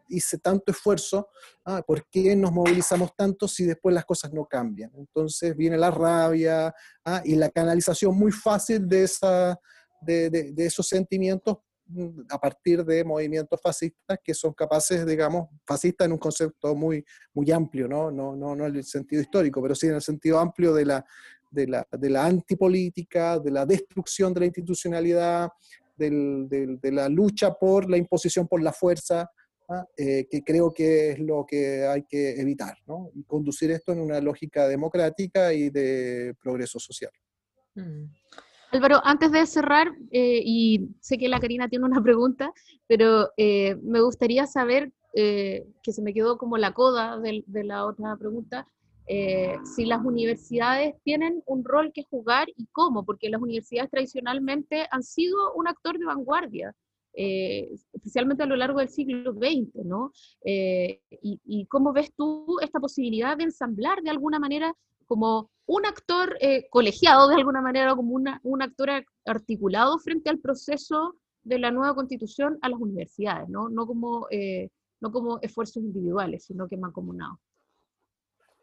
hice 0.09 0.39
tanto 0.39 0.73
esfuerzo? 0.73 1.29
¿Ah? 1.65 1.83
¿Por 1.87 2.09
qué 2.09 2.35
nos 2.35 2.53
movilizamos 2.53 3.15
tanto 3.15 3.47
si 3.47 3.65
después 3.65 3.95
las 3.95 4.05
cosas 4.05 4.33
no 4.33 4.47
cambian? 4.47 4.91
Entonces 4.97 5.57
viene 5.57 5.77
la 5.77 5.91
rabia 5.91 6.75
¿ah? 7.05 7.23
y 7.25 7.37
la 7.37 7.51
canalización 7.51 8.17
muy 8.17 8.33
fácil 8.33 8.89
de, 8.89 9.05
esa, 9.05 9.59
de, 10.01 10.31
de, 10.31 10.67
esos 10.67 10.89
sentimientos 10.89 11.59
mm, 11.87 12.23
a 12.31 12.39
partir 12.39 12.85
de 12.85 13.05
movimientos 13.05 13.61
fascistas 13.63 14.19
que 14.25 14.35
son 14.35 14.53
capaces, 14.53 15.07
digamos, 15.07 15.49
fascistas 15.65 16.07
en 16.07 16.13
un 16.13 16.19
concepto 16.19 16.75
muy, 16.75 17.05
muy 17.33 17.51
amplio, 17.53 17.87
¿no? 17.87 18.11
No, 18.11 18.35
no, 18.35 18.57
no 18.57 18.67
en 18.67 18.77
el 18.77 18.85
sentido 18.85 19.23
histórico, 19.23 19.63
pero 19.63 19.75
sí 19.75 19.87
en 19.87 19.95
el 19.95 20.03
sentido 20.03 20.41
amplio 20.41 20.75
de 20.75 20.85
la, 20.85 21.05
de 21.51 21.67
la, 21.67 21.87
de 21.91 22.11
la 22.11 22.27
antipolítica, 22.27 23.39
de 23.39 23.51
la 23.51 23.65
destrucción 23.65 24.35
de 24.35 24.41
la 24.41 24.47
institucionalidad, 24.47 25.49
de 25.97 26.91
la 26.93 27.09
lucha 27.09 27.55
por 27.55 27.89
la 27.91 27.97
imposición 27.97 28.47
por 28.47 28.63
la 28.63 28.73
fuerza, 28.73 29.31
¿ah? 29.69 29.85
eh, 29.97 30.27
que 30.31 30.43
creo 30.43 30.73
que 30.73 31.11
es 31.11 31.19
lo 31.19 31.45
que 31.47 31.87
hay 31.87 32.05
que 32.09 32.41
evitar, 32.41 32.77
¿no? 32.87 33.11
y 33.15 33.25
conducir 33.25 33.71
esto 33.71 33.93
en 33.93 34.01
una 34.01 34.21
lógica 34.21 34.69
democrática 34.69 35.53
y 35.53 35.71
de 35.71 36.35
progreso 36.41 36.79
social. 36.79 37.13
Mm. 37.75 38.05
Álvaro, 38.73 39.01
antes 39.05 39.31
de 39.31 39.47
cerrar, 39.47 39.89
eh, 40.11 40.41
y 40.45 40.91
sé 41.01 41.17
que 41.19 41.29
la 41.29 41.41
Karina 41.41 41.69
tiene 41.69 41.85
una 41.85 42.03
pregunta, 42.03 42.53
pero 42.87 43.31
eh, 43.37 43.77
me 43.83 44.01
gustaría 44.01 44.47
saber, 44.47 44.93
que 45.15 45.93
se 45.93 46.03
me 46.03 46.13
quedó 46.13 46.37
como 46.37 46.59
la 46.59 46.75
coda 46.75 47.19
de, 47.19 47.43
de 47.47 47.65
la 47.65 47.87
otra 47.87 48.15
pregunta, 48.19 48.67
eh, 49.07 49.59
si 49.65 49.85
las 49.85 50.05
universidades 50.05 50.95
tienen 51.05 51.43
un 51.47 51.65
rol 51.65 51.93
que 51.93 52.03
jugar 52.03 52.49
y 52.57 52.67
cómo, 52.73 53.05
porque 53.05 53.31
las 53.31 53.41
universidades 53.41 53.91
tradicionalmente 53.91 54.87
han 54.91 55.03
sido 55.05 55.55
un 55.55 55.69
actor 55.69 55.99
de 55.99 56.07
vanguardia, 56.07 56.75
eh, 57.15 57.71
especialmente 57.93 58.43
a 58.43 58.47
lo 58.47 58.57
largo 58.57 58.81
del 58.81 58.89
siglo 58.89 59.33
XX, 59.33 59.85
¿no? 59.85 60.13
Eh, 60.45 61.01
y, 61.23 61.67
cómo 61.67 61.93
ves 61.93 62.13
tú 62.17 62.59
esta 62.61 62.81
posibilidad 62.81 63.37
de 63.37 63.45
ensamblar 63.45 64.03
de 64.03 64.11
alguna 64.11 64.39
manera 64.41 64.75
como 65.07 65.51
un 65.67 65.87
actor 65.87 66.37
colegiado, 66.71 67.29
de 67.29 67.37
alguna 67.37 67.61
manera, 67.63 67.95
como 67.95 68.13
una, 68.15 68.41
un 68.43 68.61
actor 68.63 68.91
articulado 69.25 69.99
frente 69.99 70.31
al 70.31 70.41
proceso 70.41 71.15
de 71.45 71.61
la 71.61 71.71
nueva 71.71 71.95
constitución 71.95 72.59
a 72.61 72.69
las 72.69 72.81
universidades, 72.81 73.49
¿no? 73.49 73.69
No 73.69 73.87
como, 73.87 74.27
no 75.01 75.13
como 75.13 75.39
esfuerzos 75.43 75.83
individuales, 75.83 76.45
sino 76.45 76.69
que 76.69 76.77
mancomunados. 76.77 77.39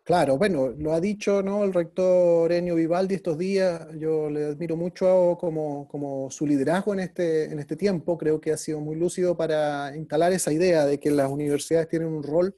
Claro, 0.06 0.38
bueno, 0.38 0.68
lo 0.78 0.92
ha 0.92 1.00
dicho 1.00 1.42
¿no? 1.42 1.64
el 1.64 1.74
rector 1.74 2.52
Enio 2.52 2.76
Vivaldi 2.76 3.16
estos 3.16 3.38
días, 3.38 3.88
yo 3.98 4.30
le 4.30 4.48
admiro 4.48 4.76
mucho 4.76 5.38
como, 5.40 5.88
como, 5.88 6.30
su 6.30 6.46
liderazgo 6.46 6.94
en 6.94 7.00
este, 7.00 7.46
en 7.46 7.60
este 7.60 7.78
tiempo, 7.78 8.18
creo 8.18 8.42
que 8.42 8.52
ha 8.52 8.58
sido 8.58 8.82
muy 8.82 8.98
lúcido 8.98 9.38
para 9.38 9.96
instalar 9.96 10.34
esa 10.34 10.52
idea 10.52 10.86
de 10.86 11.00
que 11.00 11.10
las 11.10 11.32
universidades 11.32 11.88
tienen 11.88 12.10
un 12.10 12.22
rol 12.22 12.54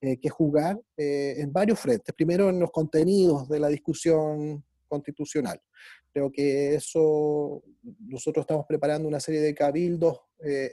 eh, 0.00 0.20
que 0.20 0.28
jugar 0.28 0.80
eh, 0.96 1.34
en 1.38 1.52
varios 1.52 1.80
frentes. 1.80 2.14
Primero 2.14 2.50
en 2.50 2.60
los 2.60 2.70
contenidos 2.70 3.48
de 3.48 3.58
la 3.58 3.66
discusión 3.66 4.64
constitucional. 4.86 5.60
Creo 6.12 6.30
que 6.30 6.76
eso, 6.76 7.64
nosotros 7.98 8.44
estamos 8.44 8.64
preparando 8.68 9.08
una 9.08 9.18
serie 9.18 9.40
de 9.40 9.54
cabildos 9.54 10.20
eh, 10.44 10.70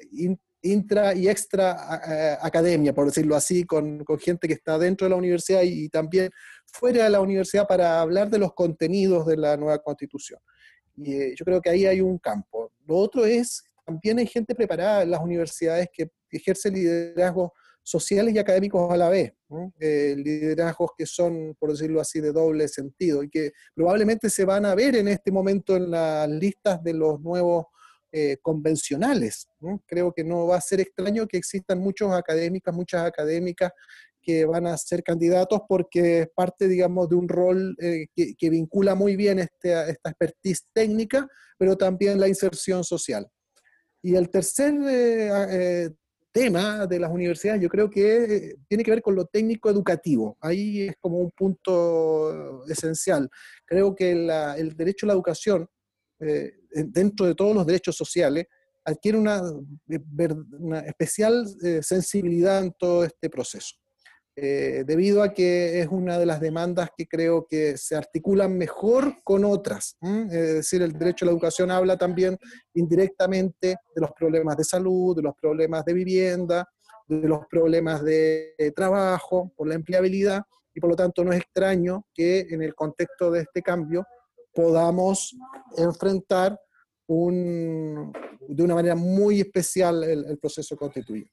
intra 0.63 1.13
y 1.13 1.28
extra 1.28 2.38
academia, 2.41 2.93
por 2.93 3.06
decirlo 3.06 3.36
así, 3.36 3.65
con, 3.65 4.04
gente 4.19 4.47
que 4.47 4.54
está 4.54 4.80
dentro 4.80 5.06
de 5.06 5.10
la 5.10 5.17
universidad 5.17 5.62
y, 5.63 5.89
también 5.89 6.30
fuera 6.65 7.04
de 7.04 7.10
la 7.10 7.21
universidad 7.21 7.67
para 7.67 8.02
hablar 8.02 8.30
de 8.30 8.39
los 8.39 8.54
contenidos 8.54 9.26
de 9.26 9.38
la 9.38 9.58
nueva 9.58 9.78
constitución. 9.80 10.39
Y 10.95 11.13
eh, 11.13 11.36
yo 11.38 11.43
creo 11.45 11.62
que 11.62 11.69
ahí 11.69 11.86
hay 11.86 12.02
un 12.02 12.17
campo. 12.17 12.71
Lo 12.88 12.95
otro 12.95 13.26
es, 13.26 13.63
también 13.86 14.19
hay 14.19 14.28
gente 14.28 14.56
preparada 14.56 15.04
en 15.04 15.12
las 15.12 15.21
universidades 15.21 15.89
que 15.91 16.10
ejerce 16.32 16.71
liderazgos 16.71 17.52
sociales 17.84 18.34
y 18.34 18.39
académicos 18.39 18.89
a 18.91 18.95
la 18.95 19.10
vez, 19.10 19.34
eh, 19.80 20.15
liderazgos 20.17 20.91
que 20.97 21.06
son, 21.06 21.56
por 21.60 21.71
decirlo 21.71 21.99
así, 21.99 22.21
de 22.21 22.32
doble 22.32 22.69
sentido 22.69 23.21
y 23.21 23.30
que 23.30 23.52
probablemente 23.76 24.30
se 24.30 24.45
van 24.45 24.65
a 24.65 24.73
ver 24.73 24.95
en 24.95 25.10
este 25.10 25.32
momento 25.32 25.76
en 25.76 25.91
las 25.91 26.30
listas 26.30 26.82
de 26.82 26.93
los 26.93 27.19
nuevos 27.19 27.65
eh, 28.15 28.38
convencionales. 28.43 29.47
Creo 29.88 30.13
que 30.13 30.23
no 30.23 30.45
va 30.45 30.58
a 30.58 30.62
ser 30.62 30.80
extraño 30.82 31.28
que 31.28 31.38
existan 31.38 31.80
muchos 31.80 32.13
académicas, 32.13 32.71
muchas 32.71 33.08
académicas 33.08 33.71
que 34.21 34.45
van 34.45 34.67
a 34.67 34.78
ser 34.78 35.02
candidatos 35.02 35.62
porque 35.67 36.19
es 36.19 36.28
parte, 36.36 36.67
digamos, 36.67 37.10
de 37.10 37.15
un 37.15 37.28
rol 37.28 37.76
eh, 37.82 38.06
que, 38.15 38.49
vincula 38.52 38.93
muy 38.93 39.15
bien 39.15 39.39
este, 39.39 39.89
esta 39.89 40.12
expertise 40.12 40.63
técnica, 40.71 41.28
pero 41.58 41.76
también 41.76 42.19
la 42.19 42.28
inserción 42.28 42.84
social. 42.84 43.28
Y 44.04 44.15
el 44.15 44.30
tercer 44.30 44.76
eh, 44.88 45.89
tema 46.32 46.86
de 46.86 46.99
las 46.99 47.12
universidades 47.12 47.63
yo 47.63 47.69
creo 47.69 47.89
que 47.89 48.58
tiene 48.67 48.84
que 48.84 48.91
ver 48.91 49.02
con 49.02 49.15
lo 49.15 49.26
técnico 49.26 49.71
educativo. 49.71 50.38
Ahí 50.39 50.82
es 50.82 50.97
como 51.02 51.17
un 51.17 51.32
punto 51.32 52.63
esencial. 52.67 53.28
Creo 53.65 53.95
que 53.95 54.12
el 54.12 54.78
derecho 54.78 55.08
a 55.08 55.08
la 55.08 55.13
educación 55.13 55.67
eh, 56.25 56.53
dentro 56.71 57.25
de 57.25 57.36
todos 57.36 57.55
los 57.55 57.65
derechos 57.65 57.95
sociales, 57.95 58.45
adquiere 58.86 59.17
una, 59.17 59.41
una 60.59 60.79
especial 60.79 61.45
eh, 61.63 61.79
sensibilidad 61.81 62.63
en 62.63 62.73
todo 62.77 63.03
este 63.03 63.29
proceso. 63.29 63.75
Eh, 64.36 64.83
debido 64.88 65.21
a 65.21 65.31
que 65.31 65.79
es 65.79 65.88
una 65.91 66.17
de 66.17 66.25
las 66.25 66.41
demandas 66.41 66.89
que 66.97 67.05
creo 67.05 67.45
que 67.47 67.77
se 67.77 67.95
articulan 67.95 68.57
mejor 68.57 69.17
con 69.23 69.45
otras. 69.45 69.95
Es 70.01 70.53
decir, 70.55 70.81
el 70.81 70.93
derecho 70.93 71.23
a 71.23 71.27
la 71.27 71.33
educación 71.33 71.69
habla 71.69 71.97
también 71.97 72.38
indirectamente 72.73 73.75
de 73.95 74.01
los 74.01 74.12
problemas 74.17 74.57
de 74.57 74.63
salud, 74.63 75.15
de 75.15 75.21
los 75.21 75.36
problemas 75.39 75.86
de 75.86 75.93
vivienda, 75.93 76.67
de 77.07 77.27
los 77.27 77.45
problemas 77.47 78.03
de 78.03 78.55
trabajo, 78.75 79.53
por 79.55 79.67
la 79.67 79.75
empleabilidad, 79.75 80.41
y 80.73 80.79
por 80.79 80.89
lo 80.89 80.95
tanto 80.95 81.23
no 81.23 81.31
es 81.31 81.41
extraño 81.41 82.07
que 82.13 82.47
en 82.49 82.63
el 82.63 82.73
contexto 82.73 83.29
de 83.31 83.41
este 83.41 83.62
cambio 83.62 84.05
podamos 84.53 85.35
enfrentar 85.77 86.59
un, 87.07 88.13
de 88.47 88.63
una 88.63 88.75
manera 88.75 88.95
muy 88.95 89.41
especial 89.41 90.03
el, 90.03 90.37
proceso 90.37 90.75
constituyente. 90.75 91.31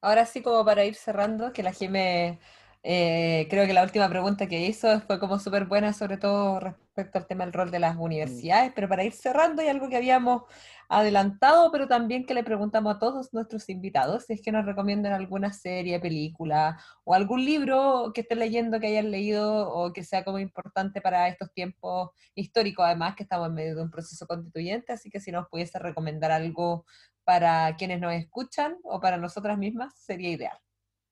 Ahora 0.00 0.24
sí, 0.24 0.42
como 0.42 0.64
para 0.64 0.84
ir 0.84 0.94
cerrando, 0.94 1.52
que 1.52 1.62
la 1.62 1.72
Jime, 1.72 2.38
eh, 2.82 3.46
creo 3.50 3.66
que 3.66 3.74
la 3.74 3.82
última 3.82 4.08
pregunta 4.08 4.46
que 4.46 4.66
hizo 4.66 5.00
fue 5.00 5.18
como 5.18 5.38
súper 5.38 5.66
buena, 5.66 5.92
sobre 5.92 6.16
todo 6.16 6.60
respecto 6.60 6.85
al 6.96 7.26
tema 7.26 7.44
del 7.44 7.52
rol 7.52 7.70
de 7.70 7.78
las 7.78 7.96
universidades, 7.96 8.72
pero 8.74 8.88
para 8.88 9.04
ir 9.04 9.12
cerrando 9.12 9.60
hay 9.62 9.68
algo 9.68 9.88
que 9.88 9.96
habíamos 9.96 10.42
adelantado, 10.88 11.70
pero 11.70 11.88
también 11.88 12.24
que 12.24 12.34
le 12.34 12.44
preguntamos 12.44 12.94
a 12.94 12.98
todos 12.98 13.34
nuestros 13.34 13.68
invitados 13.68 14.24
si 14.24 14.34
es 14.34 14.42
que 14.42 14.52
nos 14.52 14.64
recomiendan 14.64 15.12
alguna 15.12 15.52
serie, 15.52 16.00
película 16.00 16.80
o 17.04 17.14
algún 17.14 17.44
libro 17.44 18.12
que 18.14 18.22
estén 18.22 18.38
leyendo, 18.38 18.80
que 18.80 18.86
hayan 18.86 19.10
leído 19.10 19.68
o 19.68 19.92
que 19.92 20.04
sea 20.04 20.24
como 20.24 20.38
importante 20.38 21.00
para 21.00 21.28
estos 21.28 21.52
tiempos 21.52 22.10
históricos, 22.34 22.86
además 22.86 23.16
que 23.16 23.24
estamos 23.24 23.48
en 23.48 23.54
medio 23.54 23.76
de 23.76 23.82
un 23.82 23.90
proceso 23.90 24.26
constituyente, 24.26 24.92
así 24.92 25.10
que 25.10 25.20
si 25.20 25.32
nos 25.32 25.48
pudiese 25.48 25.78
recomendar 25.78 26.30
algo 26.32 26.86
para 27.24 27.76
quienes 27.76 28.00
nos 28.00 28.14
escuchan 28.14 28.78
o 28.84 29.00
para 29.00 29.18
nosotras 29.18 29.58
mismas, 29.58 29.92
sería 29.98 30.30
ideal. 30.30 30.65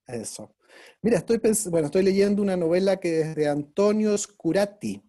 Eso. 0.06 0.54
Mira, 1.02 1.18
estoy, 1.18 1.40
bueno, 1.70 1.86
estoy 1.86 2.02
leyendo 2.02 2.42
una 2.42 2.56
novela 2.56 2.98
que 2.98 3.20
es 3.20 3.34
de 3.34 3.48
Antonio 3.48 4.16
Scurati, 4.18 5.02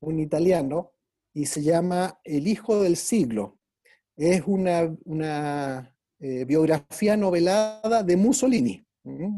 un 0.00 0.20
italiano, 0.20 0.92
y 1.34 1.46
se 1.46 1.62
llama 1.62 2.20
El 2.24 2.46
Hijo 2.46 2.82
del 2.82 2.96
Siglo 2.96 3.58
es 4.18 4.42
una, 4.46 4.94
una 5.04 5.94
eh, 6.18 6.44
biografía 6.44 7.16
novelada 7.16 8.02
de 8.02 8.16
Mussolini. 8.16 8.84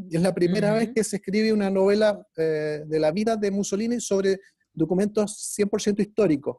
Es 0.09 0.21
la 0.21 0.33
primera 0.33 0.73
vez 0.73 0.89
que 0.93 1.03
se 1.03 1.17
escribe 1.17 1.53
una 1.53 1.69
novela 1.69 2.27
eh, 2.35 2.83
de 2.85 2.99
la 2.99 3.11
vida 3.11 3.37
de 3.37 3.51
Mussolini 3.51 4.01
sobre 4.01 4.39
documentos 4.73 5.55
100% 5.57 6.01
históricos. 6.01 6.57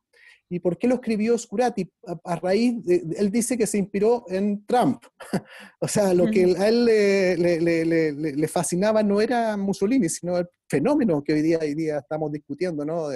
¿Y 0.52 0.60
por 0.60 0.76
qué 0.76 0.86
lo 0.86 0.96
escribió 0.96 1.38
Scurati? 1.38 1.90
A, 2.24 2.36
raíz, 2.36 2.84
de, 2.84 3.02
él 3.16 3.30
dice 3.30 3.56
que 3.56 3.66
se 3.66 3.78
inspiró 3.78 4.26
en 4.28 4.66
Trump. 4.66 5.02
o 5.80 5.88
sea, 5.88 6.12
lo 6.12 6.30
que 6.30 6.54
a 6.58 6.68
él 6.68 6.84
le, 6.84 8.48
fascinaba 8.48 9.02
no 9.02 9.22
era 9.22 9.56
Mussolini, 9.56 10.10
sino 10.10 10.36
el 10.36 10.46
fenómeno 10.68 11.24
que 11.24 11.32
hoy 11.32 11.40
día, 11.40 11.58
hoy 11.58 11.74
día 11.74 12.00
estamos 12.00 12.30
discutiendo, 12.30 12.84
¿no? 12.84 13.08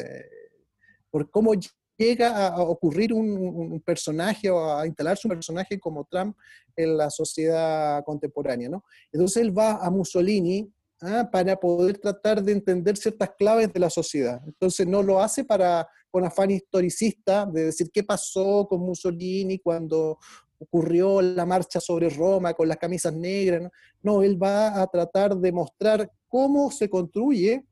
por 1.11 1.31
cómo 1.31 1.53
llega 1.99 2.49
a 2.49 2.63
ocurrir 2.63 3.13
un, 3.13 3.83
personaje 3.85 4.49
o 4.49 4.75
a 4.75 4.87
instalarse 4.87 5.29
un 5.29 5.35
personaje 5.35 5.79
como 5.79 6.07
Trump 6.07 6.39
en 6.75 6.97
la 6.97 7.11
sociedad 7.11 8.03
contemporánea. 8.03 8.71
¿no? 8.71 8.83
Entonces 9.13 9.43
él 9.43 9.57
va 9.57 9.85
a 9.85 9.91
Mussolini 9.91 10.73
¿ah? 11.01 11.29
para 11.31 11.57
poder 11.57 11.99
tratar 11.99 12.43
de 12.43 12.53
entender 12.53 12.97
ciertas 12.97 13.31
claves 13.39 13.73
de 13.73 13.81
la 13.81 13.91
sociedad. 13.91 14.41
Entonces 14.47 14.87
no 14.87 15.03
lo 15.03 15.21
hace 15.21 15.45
para 15.45 15.89
con 16.11 16.25
afán 16.25 16.51
historicista 16.51 17.47
de 17.47 17.67
decir 17.67 17.91
qué 17.93 18.03
pasó 18.03 18.67
con 18.69 18.81
Mussolini 18.81 19.59
cuando 19.59 20.19
ocurrió 20.59 21.21
la 21.21 21.45
marcha 21.45 21.81
sobre 21.81 22.09
Roma 22.09 22.55
con 22.55 22.69
las 22.69 22.79
camisas 22.79 23.13
negras. 23.13 23.71
No, 24.03 24.23
él 24.23 24.43
va 24.43 24.81
a 24.81 24.87
tratar 24.87 25.37
de 25.37 25.53
mostrar 25.53 26.11
cómo 26.29 26.71
se 26.71 26.89
construye 26.89 27.65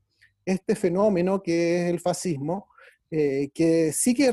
este 0.44 0.74
fenómeno 0.74 1.42
que 1.42 1.84
es 1.84 1.90
el 1.90 2.00
fascismo 2.00 2.68
eh, 3.10 3.50
que 3.54 3.92
sigue 3.92 4.30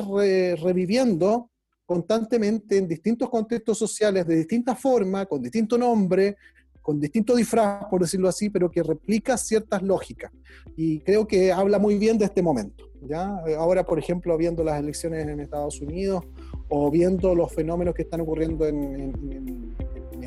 reviviendo 0.55 1.51
constantemente 1.85 2.77
en 2.77 2.87
distintos 2.87 3.29
contextos 3.29 3.77
sociales, 3.77 4.25
de 4.25 4.37
distintas 4.37 4.79
formas, 4.79 5.27
con 5.27 5.41
distinto 5.41 5.77
nombre, 5.77 6.37
con 6.81 6.99
distinto 6.99 7.35
disfraz, 7.35 7.85
por 7.89 8.01
decirlo 8.01 8.27
así, 8.29 8.49
pero 8.49 8.69
que 8.69 8.83
replica 8.83 9.37
ciertas 9.37 9.81
lógicas. 9.81 10.31
Y 10.75 10.99
creo 11.01 11.27
que 11.27 11.51
habla 11.51 11.79
muy 11.79 11.97
bien 11.97 12.17
de 12.17 12.25
este 12.25 12.41
momento. 12.41 12.85
¿ya? 13.07 13.41
Ahora, 13.57 13.83
por 13.85 13.99
ejemplo, 13.99 14.37
viendo 14.37 14.63
las 14.63 14.79
elecciones 14.79 15.27
en 15.27 15.39
Estados 15.39 15.81
Unidos 15.81 16.23
o 16.69 16.89
viendo 16.89 17.35
los 17.35 17.53
fenómenos 17.53 17.93
que 17.93 18.03
están 18.03 18.21
ocurriendo 18.21 18.65
en 18.65 19.75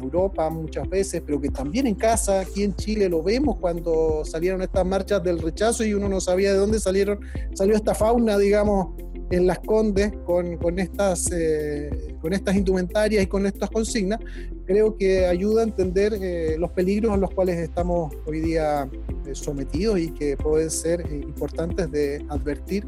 Europa 0.05 0.51
muchas 0.51 0.89
veces, 0.89 1.23
pero 1.25 1.41
que 1.41 1.49
también 1.49 1.87
en 1.87 1.95
casa, 1.95 2.41
aquí 2.41 2.63
en 2.63 2.75
Chile, 2.75 3.09
lo 3.09 3.23
vemos 3.23 3.59
cuando 3.59 4.25
salieron 4.25 4.63
estas 4.63 4.85
marchas 4.85 5.23
del 5.23 5.41
rechazo 5.41 5.85
y 5.85 5.95
uno 5.95 6.09
no 6.09 6.21
sabía 6.21 6.53
de 6.53 6.59
dónde 6.59 6.79
salieron, 6.79 7.21
salió 7.55 7.75
esta 7.75 7.95
fauna, 7.95 8.39
digamos, 8.39 8.95
en 9.35 9.47
las 9.47 9.59
Condes 9.61 10.12
con, 10.24 10.78
estas, 10.78 11.30
eh, 11.32 12.16
con 12.20 12.32
estas 12.32 12.55
indumentarias 12.55 13.22
y 13.22 13.26
con 13.26 13.47
estas 13.47 13.70
consignas, 13.70 14.20
creo 14.66 14.97
que 14.97 15.26
ayuda 15.26 15.62
a 15.62 15.64
entender 15.64 16.14
eh, 16.20 16.57
los 16.59 16.70
peligros 16.70 17.12
a 17.12 17.16
los 17.16 17.30
cuales 17.30 17.57
estamos 17.59 18.14
hoy 18.26 18.41
día 18.41 18.89
eh, 19.26 19.35
sometidos 19.35 19.99
y 19.99 20.11
que 20.11 20.37
pueden 20.37 20.70
ser 20.70 21.01
importantes 21.12 21.91
de 21.91 22.24
advertir 22.28 22.87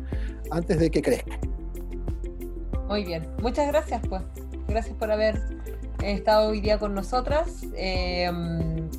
antes 0.50 0.78
de 0.78 0.90
que 0.90 1.02
crezcan. 1.02 1.40
Muy 2.88 3.04
bien, 3.04 3.26
muchas 3.42 3.66
gracias 3.68 4.00
pues. 4.08 4.22
Gracias 4.68 4.96
por 4.96 5.10
haber 5.10 5.40
estado 6.02 6.48
hoy 6.48 6.60
día 6.60 6.78
con 6.78 6.94
nosotras. 6.94 7.64
Eh, 7.76 8.30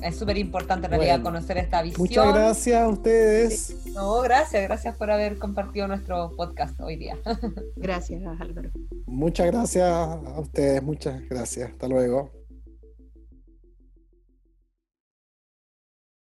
es 0.02 0.16
súper 0.16 0.38
importante 0.38 0.86
en 0.86 0.92
realidad 0.92 1.22
conocer 1.22 1.58
esta 1.58 1.82
visión. 1.82 2.00
Muchas 2.00 2.34
gracias 2.34 2.80
a 2.80 2.88
ustedes. 2.88 3.86
No, 3.94 4.20
gracias, 4.20 4.62
gracias 4.64 4.96
por 4.96 5.10
haber 5.10 5.38
compartido 5.38 5.88
nuestro 5.88 6.32
podcast 6.36 6.78
hoy 6.80 6.96
día. 6.96 7.16
Gracias, 7.76 8.22
Álvaro. 8.40 8.70
Muchas 9.06 9.46
gracias 9.46 9.88
a 9.88 10.40
ustedes, 10.40 10.82
muchas 10.82 11.20
gracias. 11.28 11.70
Hasta 11.70 11.88
luego. 11.88 12.37